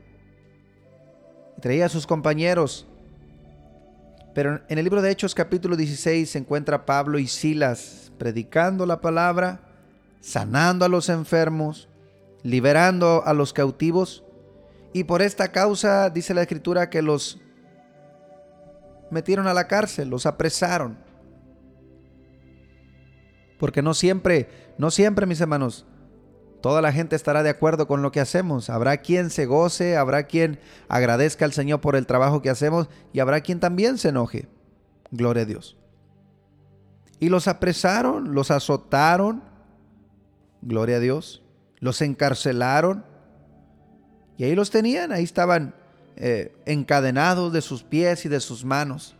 traía 1.61 1.87
a 1.87 1.90
sus 1.90 2.07
compañeros. 2.07 2.87
Pero 4.35 4.61
en 4.68 4.79
el 4.79 4.85
libro 4.85 5.03
de 5.03 5.11
Hechos 5.11 5.35
capítulo 5.35 5.77
16 5.77 6.31
se 6.31 6.38
encuentra 6.38 6.87
Pablo 6.87 7.18
y 7.18 7.27
Silas 7.27 8.11
predicando 8.18 8.87
la 8.87 9.01
palabra, 9.01 9.61
sanando 10.21 10.85
a 10.85 10.88
los 10.88 11.09
enfermos, 11.09 11.88
liberando 12.42 13.23
a 13.25 13.35
los 13.35 13.53
cautivos. 13.53 14.25
Y 14.92 15.05
por 15.05 15.22
esta 15.22 15.53
causa 15.53 16.11
dice 16.11 16.35
la 16.35 16.42
escritura 16.42 16.90
que 16.90 17.03
los 17.03 17.40
metieron 19.11 19.46
a 19.46 19.55
la 19.55 19.68
cárcel, 19.68 20.09
los 20.09 20.26
apresaron. 20.26 20.98
Porque 23.59 23.83
no 23.83 23.94
siempre, 23.94 24.48
no 24.79 24.90
siempre, 24.90 25.26
mis 25.26 25.40
hermanos, 25.40 25.87
toda 26.62 26.81
la 26.81 26.92
gente 26.92 27.14
estará 27.14 27.42
de 27.42 27.50
acuerdo 27.50 27.87
con 27.87 28.03
lo 28.03 28.11
que 28.11 28.20
hacemos. 28.20 28.70
Habrá 28.70 28.98
quien 28.98 29.31
se 29.31 29.46
goce, 29.46 29.96
habrá 29.96 30.24
quien 30.24 30.59
agradezca 30.88 31.44
al 31.44 31.53
Señor 31.53 31.81
por 31.81 31.94
el 31.94 32.07
trabajo 32.07 32.42
que 32.42 32.50
hacemos 32.50 32.88
y 33.12 33.20
habrá 33.20 33.42
quien 33.42 33.61
también 33.61 33.98
se 33.98 34.09
enoje. 34.09 34.48
Gloria 35.11 35.42
a 35.42 35.46
Dios. 35.46 35.76
Y 37.18 37.29
los 37.29 37.48
apresaron, 37.48 38.35
los 38.35 38.50
azotaron. 38.50 39.42
Gloria 40.62 40.96
a 40.96 41.00
Dios 41.00 41.42
los 41.81 42.03
encarcelaron 42.03 43.05
y 44.40 44.44
ahí 44.44 44.55
los 44.55 44.70
tenían, 44.70 45.12
ahí 45.12 45.22
estaban 45.22 45.74
eh, 46.16 46.57
encadenados 46.64 47.53
de 47.53 47.61
sus 47.61 47.83
pies 47.83 48.24
y 48.24 48.31
de 48.31 48.40
sus 48.40 48.64
manos. 48.64 49.14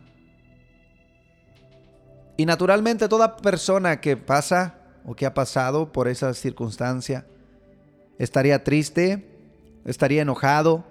Y 2.37 2.47
naturalmente 2.47 3.07
toda 3.07 3.37
persona 3.37 4.01
que 4.01 4.17
pasa 4.17 4.79
o 5.05 5.13
que 5.13 5.27
ha 5.27 5.35
pasado 5.35 5.91
por 5.91 6.07
esa 6.07 6.33
circunstancia 6.33 7.27
estaría 8.17 8.63
triste, 8.63 9.29
estaría 9.85 10.23
enojado, 10.23 10.85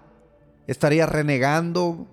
estaría 0.68 1.06
renegando. 1.06 2.06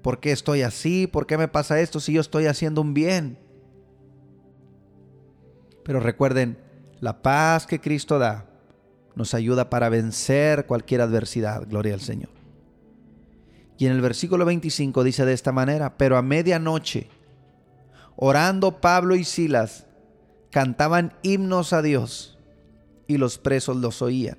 ¿Por 0.00 0.20
qué 0.20 0.32
estoy 0.32 0.62
así? 0.62 1.06
¿Por 1.06 1.26
qué 1.26 1.36
me 1.36 1.46
pasa 1.48 1.78
esto 1.78 2.00
si 2.00 2.14
yo 2.14 2.22
estoy 2.22 2.46
haciendo 2.46 2.80
un 2.80 2.94
bien? 2.94 3.38
Pero 5.84 6.00
recuerden, 6.00 6.56
la 7.00 7.20
paz 7.20 7.66
que 7.66 7.82
Cristo 7.82 8.18
da 8.18 8.46
nos 9.18 9.34
ayuda 9.34 9.68
para 9.68 9.88
vencer 9.88 10.64
cualquier 10.66 11.00
adversidad. 11.00 11.66
Gloria 11.68 11.92
al 11.92 12.00
Señor. 12.00 12.30
Y 13.76 13.86
en 13.86 13.92
el 13.92 14.00
versículo 14.00 14.44
25 14.44 15.02
dice 15.02 15.24
de 15.24 15.32
esta 15.32 15.50
manera, 15.50 15.98
pero 15.98 16.16
a 16.16 16.22
medianoche, 16.22 17.08
orando 18.14 18.80
Pablo 18.80 19.16
y 19.16 19.24
Silas, 19.24 19.86
cantaban 20.50 21.14
himnos 21.22 21.72
a 21.72 21.82
Dios 21.82 22.38
y 23.08 23.18
los 23.18 23.38
presos 23.38 23.76
los 23.76 24.02
oían. 24.02 24.38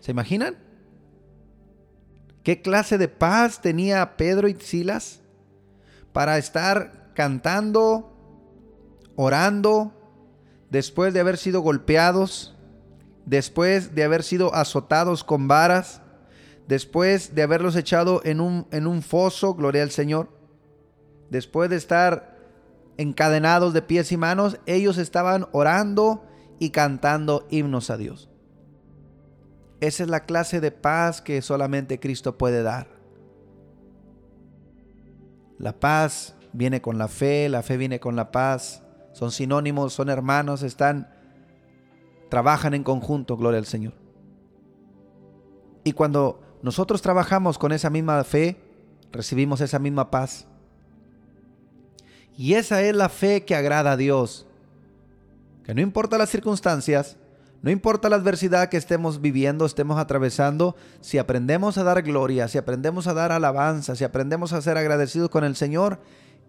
¿Se 0.00 0.10
imaginan? 0.10 0.56
¿Qué 2.42 2.60
clase 2.60 2.98
de 2.98 3.08
paz 3.08 3.62
tenía 3.62 4.18
Pedro 4.18 4.48
y 4.48 4.54
Silas 4.54 5.22
para 6.12 6.36
estar 6.36 7.10
cantando, 7.14 8.14
orando, 9.16 9.94
después 10.68 11.14
de 11.14 11.20
haber 11.20 11.38
sido 11.38 11.62
golpeados, 11.62 12.53
después 13.26 13.94
de 13.94 14.04
haber 14.04 14.22
sido 14.22 14.54
azotados 14.54 15.24
con 15.24 15.48
varas, 15.48 16.02
después 16.66 17.34
de 17.34 17.42
haberlos 17.42 17.76
echado 17.76 18.20
en 18.24 18.40
un, 18.40 18.66
en 18.70 18.86
un 18.86 19.02
foso, 19.02 19.54
gloria 19.54 19.82
al 19.82 19.90
Señor, 19.90 20.28
después 21.30 21.70
de 21.70 21.76
estar 21.76 22.34
encadenados 22.96 23.72
de 23.72 23.82
pies 23.82 24.12
y 24.12 24.16
manos, 24.16 24.58
ellos 24.66 24.98
estaban 24.98 25.46
orando 25.52 26.24
y 26.58 26.70
cantando 26.70 27.46
himnos 27.50 27.90
a 27.90 27.96
Dios. 27.96 28.30
Esa 29.80 30.04
es 30.04 30.08
la 30.08 30.24
clase 30.24 30.60
de 30.60 30.70
paz 30.70 31.20
que 31.20 31.42
solamente 31.42 32.00
Cristo 32.00 32.38
puede 32.38 32.62
dar. 32.62 32.88
La 35.58 35.78
paz 35.78 36.36
viene 36.52 36.80
con 36.80 36.98
la 36.98 37.08
fe, 37.08 37.48
la 37.48 37.62
fe 37.62 37.76
viene 37.76 38.00
con 38.00 38.16
la 38.16 38.30
paz. 38.30 38.82
Son 39.12 39.30
sinónimos, 39.30 39.92
son 39.92 40.08
hermanos, 40.08 40.62
están 40.62 41.13
trabajan 42.34 42.74
en 42.74 42.82
conjunto, 42.82 43.36
gloria 43.36 43.60
al 43.60 43.64
Señor. 43.64 43.92
Y 45.84 45.92
cuando 45.92 46.42
nosotros 46.62 47.00
trabajamos 47.00 47.58
con 47.58 47.70
esa 47.70 47.90
misma 47.90 48.24
fe, 48.24 48.60
recibimos 49.12 49.60
esa 49.60 49.78
misma 49.78 50.10
paz. 50.10 50.44
Y 52.36 52.54
esa 52.54 52.82
es 52.82 52.96
la 52.96 53.08
fe 53.08 53.44
que 53.44 53.54
agrada 53.54 53.92
a 53.92 53.96
Dios. 53.96 54.48
Que 55.62 55.76
no 55.76 55.80
importa 55.80 56.18
las 56.18 56.28
circunstancias, 56.28 57.18
no 57.62 57.70
importa 57.70 58.08
la 58.08 58.16
adversidad 58.16 58.68
que 58.68 58.78
estemos 58.78 59.20
viviendo, 59.20 59.64
estemos 59.64 59.96
atravesando, 60.00 60.74
si 61.00 61.18
aprendemos 61.18 61.78
a 61.78 61.84
dar 61.84 62.02
gloria, 62.02 62.48
si 62.48 62.58
aprendemos 62.58 63.06
a 63.06 63.14
dar 63.14 63.30
alabanza, 63.30 63.94
si 63.94 64.02
aprendemos 64.02 64.52
a 64.52 64.60
ser 64.60 64.76
agradecidos 64.76 65.30
con 65.30 65.44
el 65.44 65.54
Señor, 65.54 66.00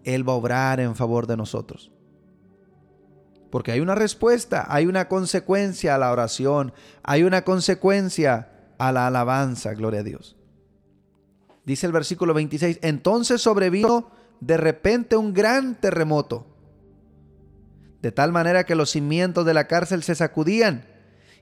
Él 0.02 0.28
va 0.28 0.32
a 0.32 0.36
obrar 0.36 0.80
en 0.80 0.96
favor 0.96 1.28
de 1.28 1.36
nosotros. 1.36 1.92
Porque 3.56 3.72
hay 3.72 3.80
una 3.80 3.94
respuesta, 3.94 4.66
hay 4.68 4.84
una 4.84 5.08
consecuencia 5.08 5.94
a 5.94 5.98
la 5.98 6.12
oración, 6.12 6.74
hay 7.02 7.22
una 7.22 7.40
consecuencia 7.40 8.50
a 8.76 8.92
la 8.92 9.06
alabanza, 9.06 9.72
gloria 9.72 10.00
a 10.00 10.02
Dios. 10.02 10.36
Dice 11.64 11.86
el 11.86 11.92
versículo 11.92 12.34
26, 12.34 12.80
entonces 12.82 13.40
sobrevino 13.40 14.10
de 14.40 14.58
repente 14.58 15.16
un 15.16 15.32
gran 15.32 15.74
terremoto, 15.74 16.46
de 18.02 18.12
tal 18.12 18.30
manera 18.30 18.66
que 18.66 18.74
los 18.74 18.90
cimientos 18.90 19.46
de 19.46 19.54
la 19.54 19.66
cárcel 19.68 20.02
se 20.02 20.14
sacudían 20.14 20.84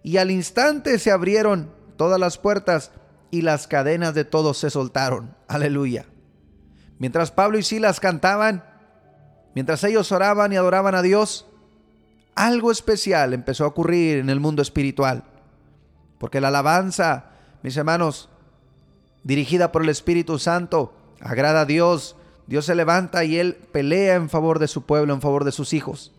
y 0.05 0.19
al 0.19 0.31
instante 0.31 1.01
se 1.01 1.11
abrieron 1.11 1.73
todas 1.97 2.21
las 2.21 2.39
puertas 2.39 2.93
y 3.33 3.43
las 3.43 3.67
cadenas 3.67 4.15
de 4.15 4.25
todos 4.25 4.59
se 4.59 4.71
soltaron. 4.71 5.35
Aleluya. 5.49 6.07
Mientras 7.01 7.33
Pablo 7.33 7.59
y 7.59 7.65
Silas 7.65 7.99
cantaban, 7.99 8.63
mientras 9.57 9.83
ellos 9.83 10.13
oraban 10.13 10.53
y 10.53 10.57
adoraban 10.57 10.95
a 10.95 11.03
Dios, 11.03 11.49
algo 12.35 12.71
especial 12.71 13.33
empezó 13.35 13.65
a 13.65 13.69
ocurrir 13.69 14.19
en 14.19 14.31
el 14.31 14.41
mundo 14.41 14.63
espiritual. 14.63 15.25
Porque 16.19 16.41
la 16.41 16.49
alabanza, 16.49 17.31
mis 17.63 17.77
hermanos, 17.77 18.29
dirigida 19.23 19.73
por 19.73 19.83
el 19.83 19.89
Espíritu 19.89 20.39
Santo, 20.39 20.95
agrada 21.21 21.63
a 21.63 21.67
Dios. 21.67 22.17
Dios 22.47 22.67
se 22.67 22.75
levanta 22.75 23.25
y 23.25 23.39
Él 23.39 23.55
pelea 23.73 24.15
en 24.15 24.29
favor 24.29 24.59
de 24.59 24.69
su 24.69 24.83
pueblo, 24.83 25.15
en 25.15 25.21
favor 25.21 25.45
de 25.45 25.53
sus 25.53 25.73
hijos. 25.73 26.13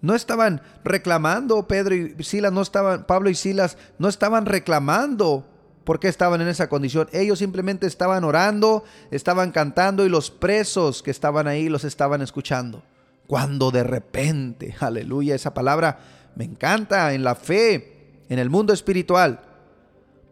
No 0.00 0.14
estaban 0.14 0.62
reclamando, 0.84 1.66
Pedro 1.66 1.94
y 1.94 2.14
Silas, 2.22 2.52
no 2.52 2.62
estaban, 2.62 3.04
Pablo 3.04 3.30
y 3.30 3.34
Silas, 3.34 3.76
no 3.98 4.08
estaban 4.08 4.46
reclamando 4.46 5.44
por 5.84 5.98
qué 5.98 6.08
estaban 6.08 6.40
en 6.40 6.48
esa 6.48 6.68
condición. 6.68 7.08
Ellos 7.12 7.40
simplemente 7.40 7.86
estaban 7.86 8.22
orando, 8.22 8.84
estaban 9.10 9.50
cantando 9.50 10.06
y 10.06 10.08
los 10.08 10.30
presos 10.30 11.02
que 11.02 11.10
estaban 11.10 11.48
ahí 11.48 11.68
los 11.68 11.82
estaban 11.84 12.22
escuchando. 12.22 12.82
Cuando 13.28 13.70
de 13.70 13.84
repente, 13.84 14.74
aleluya, 14.80 15.36
esa 15.36 15.54
palabra 15.54 15.98
me 16.34 16.44
encanta 16.44 17.12
en 17.12 17.22
la 17.22 17.36
fe, 17.36 18.24
en 18.28 18.40
el 18.40 18.50
mundo 18.50 18.72
espiritual. 18.72 19.42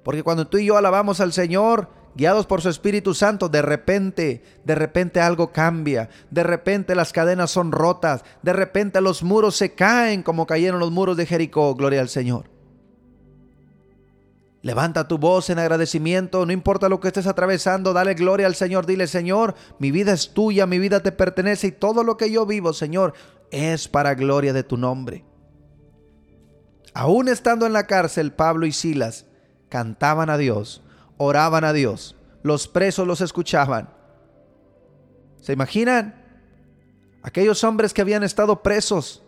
Porque 0.02 0.22
cuando 0.22 0.48
tú 0.48 0.56
y 0.58 0.66
yo 0.66 0.76
alabamos 0.76 1.20
al 1.20 1.32
Señor, 1.32 1.90
guiados 2.14 2.46
por 2.46 2.62
su 2.62 2.70
Espíritu 2.70 3.12
Santo, 3.12 3.50
de 3.50 3.60
repente, 3.60 4.42
de 4.64 4.74
repente 4.74 5.20
algo 5.20 5.52
cambia, 5.52 6.08
de 6.30 6.42
repente 6.42 6.94
las 6.94 7.12
cadenas 7.12 7.50
son 7.50 7.70
rotas, 7.70 8.24
de 8.42 8.54
repente 8.54 9.00
los 9.02 9.22
muros 9.22 9.56
se 9.56 9.74
caen 9.74 10.22
como 10.22 10.46
cayeron 10.46 10.80
los 10.80 10.90
muros 10.90 11.18
de 11.18 11.26
Jericó, 11.26 11.74
gloria 11.74 12.00
al 12.00 12.08
Señor. 12.08 12.55
Levanta 14.62 15.06
tu 15.06 15.18
voz 15.18 15.50
en 15.50 15.58
agradecimiento, 15.58 16.44
no 16.44 16.52
importa 16.52 16.88
lo 16.88 16.98
que 16.98 17.08
estés 17.08 17.26
atravesando, 17.26 17.92
dale 17.92 18.14
gloria 18.14 18.46
al 18.46 18.54
Señor, 18.54 18.86
dile 18.86 19.06
Señor, 19.06 19.54
mi 19.78 19.90
vida 19.90 20.12
es 20.12 20.34
tuya, 20.34 20.66
mi 20.66 20.78
vida 20.78 21.00
te 21.00 21.12
pertenece 21.12 21.68
y 21.68 21.72
todo 21.72 22.02
lo 22.02 22.16
que 22.16 22.30
yo 22.30 22.46
vivo, 22.46 22.72
Señor, 22.72 23.14
es 23.50 23.86
para 23.86 24.14
gloria 24.14 24.52
de 24.52 24.64
tu 24.64 24.76
nombre. 24.76 25.24
Aún 26.94 27.28
estando 27.28 27.66
en 27.66 27.74
la 27.74 27.86
cárcel, 27.86 28.32
Pablo 28.32 28.66
y 28.66 28.72
Silas 28.72 29.26
cantaban 29.68 30.30
a 30.30 30.38
Dios 30.38 30.82
oraban 31.16 31.64
a 31.64 31.72
Dios. 31.72 32.16
Los 32.42 32.68
presos 32.68 33.06
los 33.06 33.20
escuchaban. 33.20 33.88
¿Se 35.40 35.52
imaginan? 35.52 36.22
Aquellos 37.22 37.64
hombres 37.64 37.92
que 37.92 38.02
habían 38.02 38.22
estado 38.22 38.62
presos, 38.62 39.22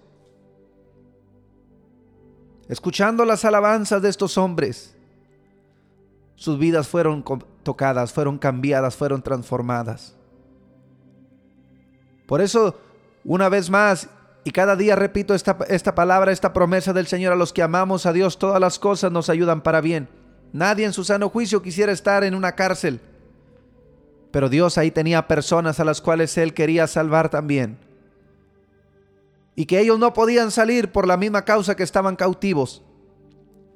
escuchando 2.69 3.25
las 3.25 3.45
alabanzas 3.45 4.03
de 4.03 4.09
estos 4.09 4.38
hombres, 4.38 4.97
sus 6.38 6.57
vidas 6.57 6.87
fueron 6.87 7.24
tocadas, 7.64 8.12
fueron 8.12 8.38
cambiadas, 8.38 8.94
fueron 8.94 9.22
transformadas. 9.22 10.14
Por 12.27 12.40
eso, 12.40 12.79
una 13.24 13.48
vez 13.48 13.68
más, 13.68 14.09
y 14.44 14.53
cada 14.53 14.77
día 14.77 14.94
repito 14.94 15.35
esta, 15.35 15.59
esta 15.66 15.96
palabra, 15.96 16.31
esta 16.31 16.53
promesa 16.53 16.92
del 16.92 17.09
Señor 17.09 17.33
a 17.33 17.37
los 17.37 17.53
que 17.53 17.61
amamos 17.61 18.07
a 18.07 18.12
Dios, 18.12 18.38
todas 18.38 18.61
las 18.61 18.79
cosas 18.79 19.11
nos 19.11 19.29
ayudan 19.29 19.62
para 19.62 19.81
bien. 19.81 20.09
Nadie 20.53 20.87
en 20.87 20.92
su 20.92 21.03
sano 21.03 21.29
juicio 21.29 21.61
quisiera 21.61 21.90
estar 21.90 22.22
en 22.22 22.37
una 22.37 22.53
cárcel. 22.53 23.01
Pero 24.31 24.48
Dios 24.48 24.79
ahí 24.79 24.92
tenía 24.92 25.27
personas 25.27 25.81
a 25.81 25.85
las 25.85 26.01
cuales 26.01 26.38
Él 26.38 26.55
quería 26.55 26.87
salvar 26.87 27.31
también. 27.31 27.79
Y 29.57 29.66
que 29.66 29.81
ellos 29.81 29.98
no 29.98 30.14
podían 30.14 30.53
salir 30.53 30.92
por 30.92 31.05
la 31.09 31.16
misma 31.16 31.44
causa 31.44 31.74
que 31.74 31.83
estaban 31.83 32.14
cautivos. 32.14 32.85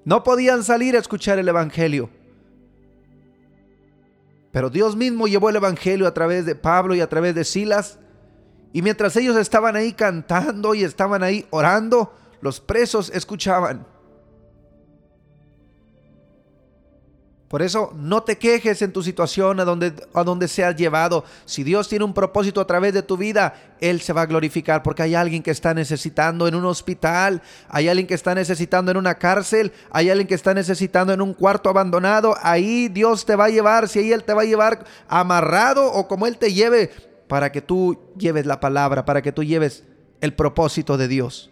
No 0.05 0.23
podían 0.23 0.63
salir 0.63 0.95
a 0.95 1.01
escuchar 1.01 1.41
el 1.41 1.49
Evangelio. 1.49 2.22
Pero 4.53 4.71
Dios 4.71 4.95
mismo 4.95 5.27
llevó 5.27 5.49
el 5.49 5.57
Evangelio 5.57 6.07
a 6.07 6.15
través 6.15 6.47
de 6.47 6.55
Pablo 6.55 6.95
y 6.95 7.01
a 7.01 7.09
través 7.09 7.35
de 7.35 7.45
Silas. 7.45 7.99
Y 8.73 8.83
mientras 8.83 9.17
ellos 9.17 9.37
estaban 9.37 9.77
ahí 9.77 9.93
cantando 9.93 10.75
y 10.75 10.85
estaban 10.85 11.23
ahí 11.23 11.47
orando, 11.51 12.15
los 12.41 12.61
presos 12.61 13.11
escuchaban. 13.15 13.87
Por 17.53 17.61
eso 17.61 17.93
no 17.95 18.23
te 18.23 18.39
quejes 18.39 18.81
en 18.81 18.95
tu 18.95 19.03
situación 19.03 19.61
a 19.61 19.67
donde, 19.67 19.93
a 20.15 20.25
donde 20.25 20.49
seas 20.49 20.75
llevado. 20.75 21.23
Si 21.45 21.63
Dios 21.63 21.87
tiene 21.87 22.07
un 22.07 22.15
propósito 22.15 22.63
a 22.63 22.67
través 22.67 22.95
de 22.95 23.03
tu 23.03 23.19
vida, 23.19 23.53
Él 23.79 24.01
se 24.01 24.15
va 24.15 24.23
a 24.23 24.27
glorificar 24.27 24.83
porque 24.83 25.03
hay 25.03 25.15
alguien 25.15 25.43
que 25.43 25.51
está 25.51 25.75
necesitando 25.75 26.49
en 26.49 26.55
un 26.55 26.65
hospital, 26.65 27.43
hay 27.69 27.89
alguien 27.89 28.07
que 28.07 28.15
está 28.15 28.35
necesitando 28.35 28.91
en 28.91 28.97
una 28.97 29.17
cárcel, 29.17 29.71
hay 29.91 30.09
alguien 30.09 30.27
que 30.27 30.35
está 30.35 30.55
necesitando 30.55 31.13
en 31.13 31.21
un 31.21 31.35
cuarto 31.35 31.69
abandonado. 31.69 32.35
Ahí 32.41 32.89
Dios 32.89 33.27
te 33.27 33.37
va 33.37 33.45
a 33.45 33.51
llevar, 33.51 33.87
si 33.87 33.99
ahí 33.99 34.13
Él 34.13 34.25
te 34.25 34.33
va 34.33 34.41
a 34.41 34.47
llevar 34.47 34.87
amarrado 35.07 35.93
o 35.93 36.09
como 36.09 36.27
Él 36.27 36.39
te 36.39 36.55
lleve, 36.55 36.91
para 37.29 37.53
que 37.53 37.61
tú 37.61 37.99
lleves 38.17 38.47
la 38.47 38.61
palabra, 38.61 39.05
para 39.05 39.21
que 39.21 39.31
tú 39.31 39.45
lleves 39.45 39.85
el 40.23 40.33
propósito 40.33 40.97
de 40.97 41.07
Dios. 41.07 41.52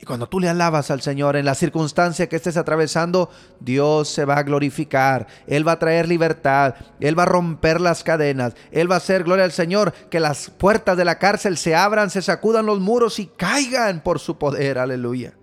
Y 0.00 0.06
cuando 0.06 0.30
tú 0.30 0.40
le 0.40 0.48
alabas 0.48 0.90
al 0.90 1.02
Señor 1.02 1.36
en 1.36 1.44
la 1.44 1.54
circunstancia 1.54 2.26
que 2.26 2.36
estés 2.36 2.56
atravesando, 2.56 3.28
Dios 3.60 4.08
se 4.08 4.24
va 4.24 4.38
a 4.38 4.42
glorificar. 4.42 5.26
Él 5.46 5.68
va 5.68 5.72
a 5.72 5.78
traer 5.78 6.08
libertad. 6.08 6.74
Él 7.00 7.18
va 7.18 7.24
a 7.24 7.26
romper 7.26 7.82
las 7.82 8.02
cadenas. 8.02 8.54
Él 8.72 8.90
va 8.90 8.94
a 8.94 8.98
hacer, 8.98 9.24
gloria 9.24 9.44
al 9.44 9.52
Señor, 9.52 9.92
que 10.08 10.18
las 10.18 10.48
puertas 10.48 10.96
de 10.96 11.04
la 11.04 11.18
cárcel 11.18 11.58
se 11.58 11.74
abran, 11.74 12.08
se 12.08 12.22
sacudan 12.22 12.64
los 12.64 12.80
muros 12.80 13.18
y 13.18 13.26
caigan 13.26 14.00
por 14.00 14.20
su 14.20 14.38
poder. 14.38 14.78
Aleluya. 14.78 15.34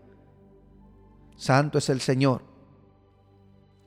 Santo 1.36 1.78
es 1.78 1.90
el 1.90 2.02
Señor. 2.02 2.42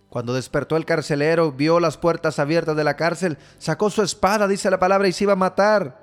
Cuando 0.09 0.35
despertó 0.35 0.76
el 0.76 0.85
carcelero, 0.85 1.50
vio 1.50 1.80
las 1.80 1.96
puertas 1.96 2.38
abiertas 2.38 2.76
de 2.76 2.85
la 2.85 2.94
cárcel, 2.94 3.38
sacó 3.59 3.90
su 3.90 4.02
espada, 4.02 4.46
dice 4.46 4.70
la 4.70 4.78
palabra, 4.78 5.09
y 5.09 5.12
se 5.12 5.24
iba 5.24 5.33
a 5.33 5.37
matar. 5.37 5.98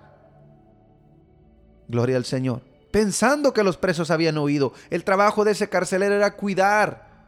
Gloria 1.88 2.18
al 2.18 2.26
Señor 2.26 2.67
pensando 2.92 3.54
que 3.54 3.64
los 3.64 3.78
presos 3.78 4.12
habían 4.12 4.38
huido. 4.38 4.74
El 4.90 5.04
trabajo 5.04 5.44
de 5.44 5.52
ese 5.52 5.70
carcelero 5.70 6.16
era 6.16 6.36
cuidar 6.36 7.28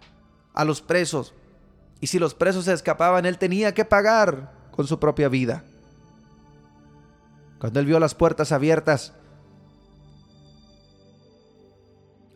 a 0.54 0.66
los 0.66 0.82
presos. 0.82 1.34
Y 2.02 2.08
si 2.08 2.20
los 2.20 2.34
presos 2.34 2.66
se 2.66 2.74
escapaban, 2.74 3.26
él 3.26 3.38
tenía 3.38 3.74
que 3.74 3.86
pagar 3.86 4.54
con 4.72 4.88
su 4.88 5.00
propia 5.00 5.30
vida. 5.30 5.64
Cuando 7.60 7.80
él 7.80 7.86
vio 7.86 8.00
las 8.00 8.16
puertas 8.16 8.52
abiertas, 8.52 9.14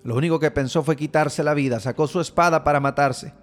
lo 0.03 0.15
único 0.15 0.39
que 0.39 0.51
pensó 0.51 0.83
fue 0.83 0.97
quitarse 0.97 1.43
la 1.43 1.53
vida. 1.53 1.79
Sacó 1.79 2.07
su 2.07 2.19
espada 2.19 2.63
para 2.65 2.81
matarse. 2.81 3.33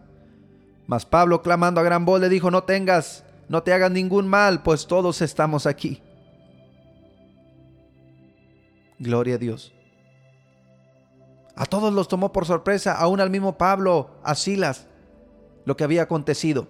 Mas 0.86 1.06
Pablo, 1.06 1.40
clamando 1.40 1.80
a 1.80 1.84
gran 1.84 2.04
voz, 2.04 2.20
le 2.20 2.28
dijo, 2.28 2.50
no 2.50 2.64
tengas, 2.64 3.24
no 3.48 3.62
te 3.62 3.72
hagas 3.72 3.90
ningún 3.90 4.28
mal, 4.28 4.62
pues 4.62 4.86
todos 4.86 5.22
estamos 5.22 5.66
aquí. 5.66 6.02
Gloria 9.00 9.34
a 9.34 9.38
Dios. 9.38 9.72
A 11.56 11.66
todos 11.66 11.92
los 11.92 12.06
tomó 12.06 12.32
por 12.32 12.46
sorpresa, 12.46 12.96
aún 12.96 13.20
al 13.20 13.30
mismo 13.30 13.58
Pablo, 13.58 14.10
a 14.22 14.34
Silas, 14.34 14.86
lo 15.64 15.76
que 15.76 15.84
había 15.84 16.02
acontecido. 16.02 16.68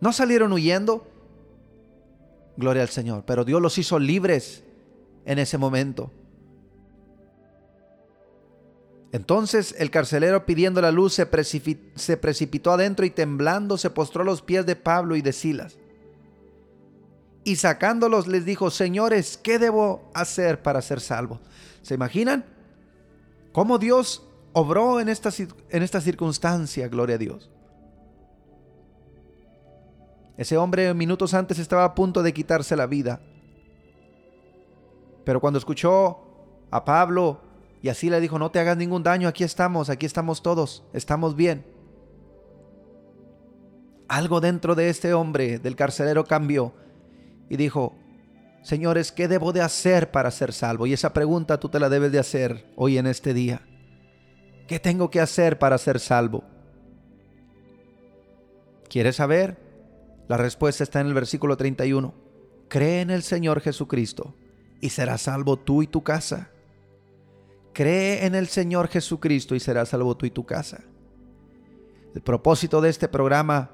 ¿No 0.00 0.12
salieron 0.12 0.52
huyendo? 0.52 1.06
Gloria 2.56 2.82
al 2.82 2.88
Señor, 2.88 3.24
pero 3.26 3.44
Dios 3.44 3.60
los 3.60 3.76
hizo 3.76 3.98
libres 3.98 4.64
en 5.24 5.38
ese 5.38 5.58
momento. 5.58 6.10
Entonces 9.10 9.74
el 9.78 9.90
carcelero 9.90 10.44
pidiendo 10.44 10.80
la 10.80 10.92
luz 10.92 11.14
se, 11.14 11.26
precipitó 11.26 12.72
adentro 12.72 13.04
y 13.04 13.10
temblando 13.10 13.78
se 13.78 13.90
postró 13.90 14.22
a 14.22 14.24
los 14.24 14.42
pies 14.42 14.66
de 14.66 14.76
Pablo 14.76 15.16
y 15.16 15.22
de 15.22 15.32
Silas. 15.32 15.78
Y 17.44 17.56
sacándolos 17.56 18.26
les 18.26 18.44
dijo, 18.44 18.70
señores, 18.70 19.38
¿qué 19.38 19.58
debo 19.58 20.10
hacer 20.14 20.62
para 20.62 20.82
ser 20.82 21.00
salvo? 21.00 21.40
¿Se 21.82 21.94
imaginan? 21.94 22.44
cómo 23.58 23.78
Dios 23.78 24.22
obró 24.52 25.00
en 25.00 25.08
esta, 25.08 25.30
en 25.70 25.82
esta 25.82 26.00
circunstancia, 26.00 26.86
gloria 26.86 27.16
a 27.16 27.18
Dios. 27.18 27.50
Ese 30.36 30.56
hombre 30.56 30.94
minutos 30.94 31.34
antes 31.34 31.58
estaba 31.58 31.84
a 31.84 31.94
punto 31.96 32.22
de 32.22 32.32
quitarse 32.32 32.76
la 32.76 32.86
vida. 32.86 33.20
Pero 35.24 35.40
cuando 35.40 35.58
escuchó 35.58 36.18
a 36.70 36.84
Pablo 36.84 37.40
y 37.82 37.88
así 37.88 38.08
le 38.08 38.20
dijo, 38.20 38.38
no 38.38 38.52
te 38.52 38.60
hagas 38.60 38.76
ningún 38.76 39.02
daño, 39.02 39.26
aquí 39.26 39.42
estamos, 39.42 39.90
aquí 39.90 40.06
estamos 40.06 40.40
todos, 40.40 40.84
estamos 40.92 41.34
bien. 41.34 41.66
Algo 44.06 44.40
dentro 44.40 44.76
de 44.76 44.88
este 44.88 45.12
hombre, 45.14 45.58
del 45.58 45.74
carcelero, 45.74 46.24
cambió 46.24 46.72
y 47.48 47.56
dijo, 47.56 47.94
Señores, 48.62 49.12
¿qué 49.12 49.28
debo 49.28 49.52
de 49.52 49.62
hacer 49.62 50.10
para 50.10 50.30
ser 50.30 50.52
salvo? 50.52 50.86
Y 50.86 50.92
esa 50.92 51.12
pregunta 51.12 51.58
tú 51.58 51.68
te 51.68 51.80
la 51.80 51.88
debes 51.88 52.12
de 52.12 52.18
hacer 52.18 52.66
hoy 52.76 52.98
en 52.98 53.06
este 53.06 53.32
día. 53.32 53.62
¿Qué 54.66 54.78
tengo 54.78 55.10
que 55.10 55.20
hacer 55.20 55.58
para 55.58 55.78
ser 55.78 56.00
salvo? 56.00 56.44
¿Quieres 58.88 59.16
saber? 59.16 59.56
La 60.28 60.36
respuesta 60.36 60.84
está 60.84 61.00
en 61.00 61.06
el 61.06 61.14
versículo 61.14 61.56
31. 61.56 62.12
Cree 62.68 63.00
en 63.00 63.10
el 63.10 63.22
Señor 63.22 63.60
Jesucristo 63.62 64.34
y 64.80 64.90
serás 64.90 65.22
salvo 65.22 65.56
tú 65.56 65.82
y 65.82 65.86
tu 65.86 66.02
casa. 66.02 66.50
Cree 67.72 68.26
en 68.26 68.34
el 68.34 68.48
Señor 68.48 68.88
Jesucristo 68.88 69.54
y 69.54 69.60
serás 69.60 69.90
salvo 69.90 70.16
tú 70.16 70.26
y 70.26 70.30
tu 70.30 70.44
casa. 70.44 70.82
El 72.14 72.20
propósito 72.20 72.80
de 72.80 72.90
este 72.90 73.08
programa, 73.08 73.70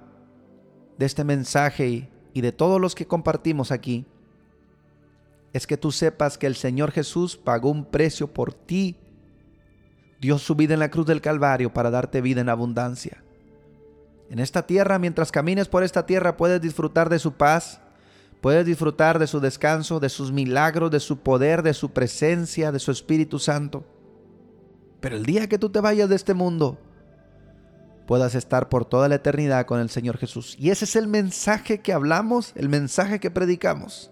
de 0.98 1.06
este 1.06 1.24
mensaje 1.24 1.88
y 1.88 2.08
de 2.40 2.52
todos 2.52 2.80
los 2.80 2.94
que 2.94 3.06
compartimos 3.06 3.70
aquí, 3.70 4.06
es 5.52 5.66
que 5.68 5.76
tú 5.76 5.92
sepas 5.92 6.36
que 6.36 6.48
el 6.48 6.56
Señor 6.56 6.90
Jesús 6.90 7.36
pagó 7.36 7.70
un 7.70 7.84
precio 7.84 8.26
por 8.26 8.52
ti. 8.52 8.96
Dio 10.20 10.38
su 10.38 10.56
vida 10.56 10.74
en 10.74 10.80
la 10.80 10.90
cruz 10.90 11.06
del 11.06 11.20
Calvario 11.20 11.72
para 11.72 11.90
darte 11.90 12.20
vida 12.20 12.40
en 12.40 12.48
abundancia. 12.48 13.22
En 14.30 14.40
esta 14.40 14.66
tierra, 14.66 14.98
mientras 14.98 15.30
camines 15.30 15.68
por 15.68 15.84
esta 15.84 16.06
tierra, 16.06 16.36
puedes 16.36 16.60
disfrutar 16.60 17.08
de 17.08 17.20
su 17.20 17.34
paz, 17.34 17.80
puedes 18.40 18.66
disfrutar 18.66 19.20
de 19.20 19.28
su 19.28 19.38
descanso, 19.38 20.00
de 20.00 20.08
sus 20.08 20.32
milagros, 20.32 20.90
de 20.90 20.98
su 20.98 21.18
poder, 21.18 21.62
de 21.62 21.72
su 21.72 21.90
presencia, 21.90 22.72
de 22.72 22.80
su 22.80 22.90
Espíritu 22.90 23.38
Santo. 23.38 23.84
Pero 25.00 25.16
el 25.16 25.24
día 25.24 25.48
que 25.48 25.58
tú 25.58 25.70
te 25.70 25.80
vayas 25.80 26.08
de 26.08 26.16
este 26.16 26.34
mundo, 26.34 26.78
puedas 28.06 28.34
estar 28.34 28.68
por 28.68 28.84
toda 28.84 29.08
la 29.08 29.16
eternidad 29.16 29.66
con 29.66 29.80
el 29.80 29.90
Señor 29.90 30.18
Jesús. 30.18 30.56
Y 30.58 30.70
ese 30.70 30.84
es 30.84 30.96
el 30.96 31.08
mensaje 31.08 31.80
que 31.80 31.92
hablamos, 31.92 32.52
el 32.54 32.68
mensaje 32.68 33.20
que 33.20 33.30
predicamos. 33.30 34.10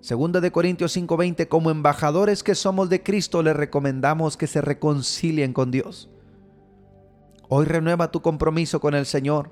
Segunda 0.00 0.40
de 0.42 0.52
Corintios 0.52 0.94
5:20, 0.94 1.48
como 1.48 1.70
embajadores 1.70 2.42
que 2.42 2.54
somos 2.54 2.90
de 2.90 3.02
Cristo, 3.02 3.42
les 3.42 3.56
recomendamos 3.56 4.36
que 4.36 4.46
se 4.46 4.60
reconcilien 4.60 5.54
con 5.54 5.70
Dios. 5.70 6.10
Hoy 7.48 7.64
renueva 7.64 8.10
tu 8.10 8.20
compromiso 8.20 8.80
con 8.80 8.94
el 8.94 9.06
Señor. 9.06 9.50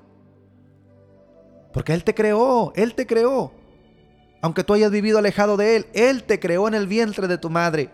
Porque 1.73 1.93
Él 1.93 2.03
te 2.03 2.13
creó, 2.13 2.71
Él 2.75 2.93
te 2.93 3.07
creó. 3.07 3.51
Aunque 4.41 4.63
tú 4.63 4.73
hayas 4.73 4.91
vivido 4.91 5.17
alejado 5.17 5.57
de 5.57 5.77
Él, 5.77 5.85
Él 5.93 6.23
te 6.23 6.39
creó 6.39 6.67
en 6.67 6.75
el 6.75 6.85
vientre 6.85 7.27
de 7.27 7.37
tu 7.39 7.49
madre. 7.49 7.89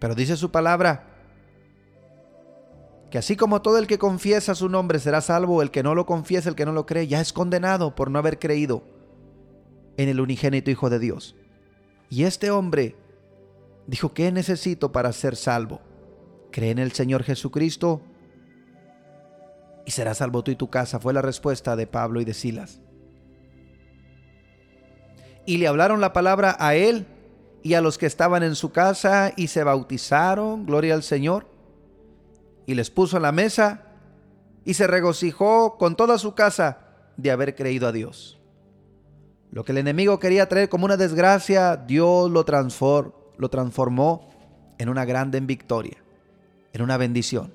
Pero 0.00 0.14
dice 0.14 0.36
su 0.36 0.50
palabra, 0.50 1.15
así 3.16 3.36
como 3.36 3.62
todo 3.62 3.78
el 3.78 3.86
que 3.86 3.98
confiesa 3.98 4.54
su 4.54 4.68
nombre 4.68 4.98
será 4.98 5.20
salvo, 5.20 5.62
el 5.62 5.70
que 5.70 5.82
no 5.82 5.94
lo 5.94 6.06
confiesa, 6.06 6.48
el 6.48 6.54
que 6.54 6.66
no 6.66 6.72
lo 6.72 6.86
cree, 6.86 7.06
ya 7.06 7.20
es 7.20 7.32
condenado 7.32 7.94
por 7.94 8.10
no 8.10 8.18
haber 8.18 8.38
creído 8.38 8.82
en 9.96 10.08
el 10.08 10.20
unigénito 10.20 10.70
Hijo 10.70 10.90
de 10.90 10.98
Dios. 10.98 11.36
Y 12.10 12.24
este 12.24 12.50
hombre 12.50 12.96
dijo, 13.86 14.12
¿qué 14.12 14.32
necesito 14.32 14.92
para 14.92 15.12
ser 15.12 15.36
salvo? 15.36 15.80
Cree 16.50 16.70
en 16.70 16.78
el 16.78 16.92
Señor 16.92 17.22
Jesucristo 17.22 18.02
y 19.84 19.92
serás 19.92 20.18
salvo 20.18 20.42
tú 20.42 20.50
y 20.50 20.56
tu 20.56 20.68
casa, 20.68 20.98
fue 20.98 21.12
la 21.12 21.22
respuesta 21.22 21.76
de 21.76 21.86
Pablo 21.86 22.20
y 22.20 22.24
de 22.24 22.34
Silas. 22.34 22.80
Y 25.46 25.58
le 25.58 25.68
hablaron 25.68 26.00
la 26.00 26.12
palabra 26.12 26.56
a 26.58 26.74
él 26.74 27.06
y 27.62 27.74
a 27.74 27.80
los 27.80 27.98
que 27.98 28.06
estaban 28.06 28.42
en 28.42 28.56
su 28.56 28.72
casa 28.72 29.32
y 29.36 29.46
se 29.46 29.62
bautizaron, 29.62 30.66
gloria 30.66 30.94
al 30.94 31.04
Señor, 31.04 31.46
y 32.66 32.74
les 32.74 32.90
puso 32.90 33.16
en 33.16 33.22
la 33.22 33.32
mesa 33.32 33.82
y 34.64 34.74
se 34.74 34.86
regocijó 34.86 35.78
con 35.78 35.96
toda 35.96 36.18
su 36.18 36.34
casa 36.34 36.78
de 37.16 37.30
haber 37.30 37.54
creído 37.54 37.86
a 37.86 37.92
Dios. 37.92 38.38
Lo 39.50 39.64
que 39.64 39.72
el 39.72 39.78
enemigo 39.78 40.18
quería 40.18 40.48
traer 40.48 40.68
como 40.68 40.84
una 40.84 40.96
desgracia, 40.96 41.76
Dios 41.76 42.30
lo, 42.30 42.44
lo 43.38 43.48
transformó 43.48 44.28
en 44.78 44.88
una 44.88 45.04
grande 45.04 45.40
victoria, 45.40 45.96
en 46.72 46.82
una 46.82 46.96
bendición. 46.96 47.54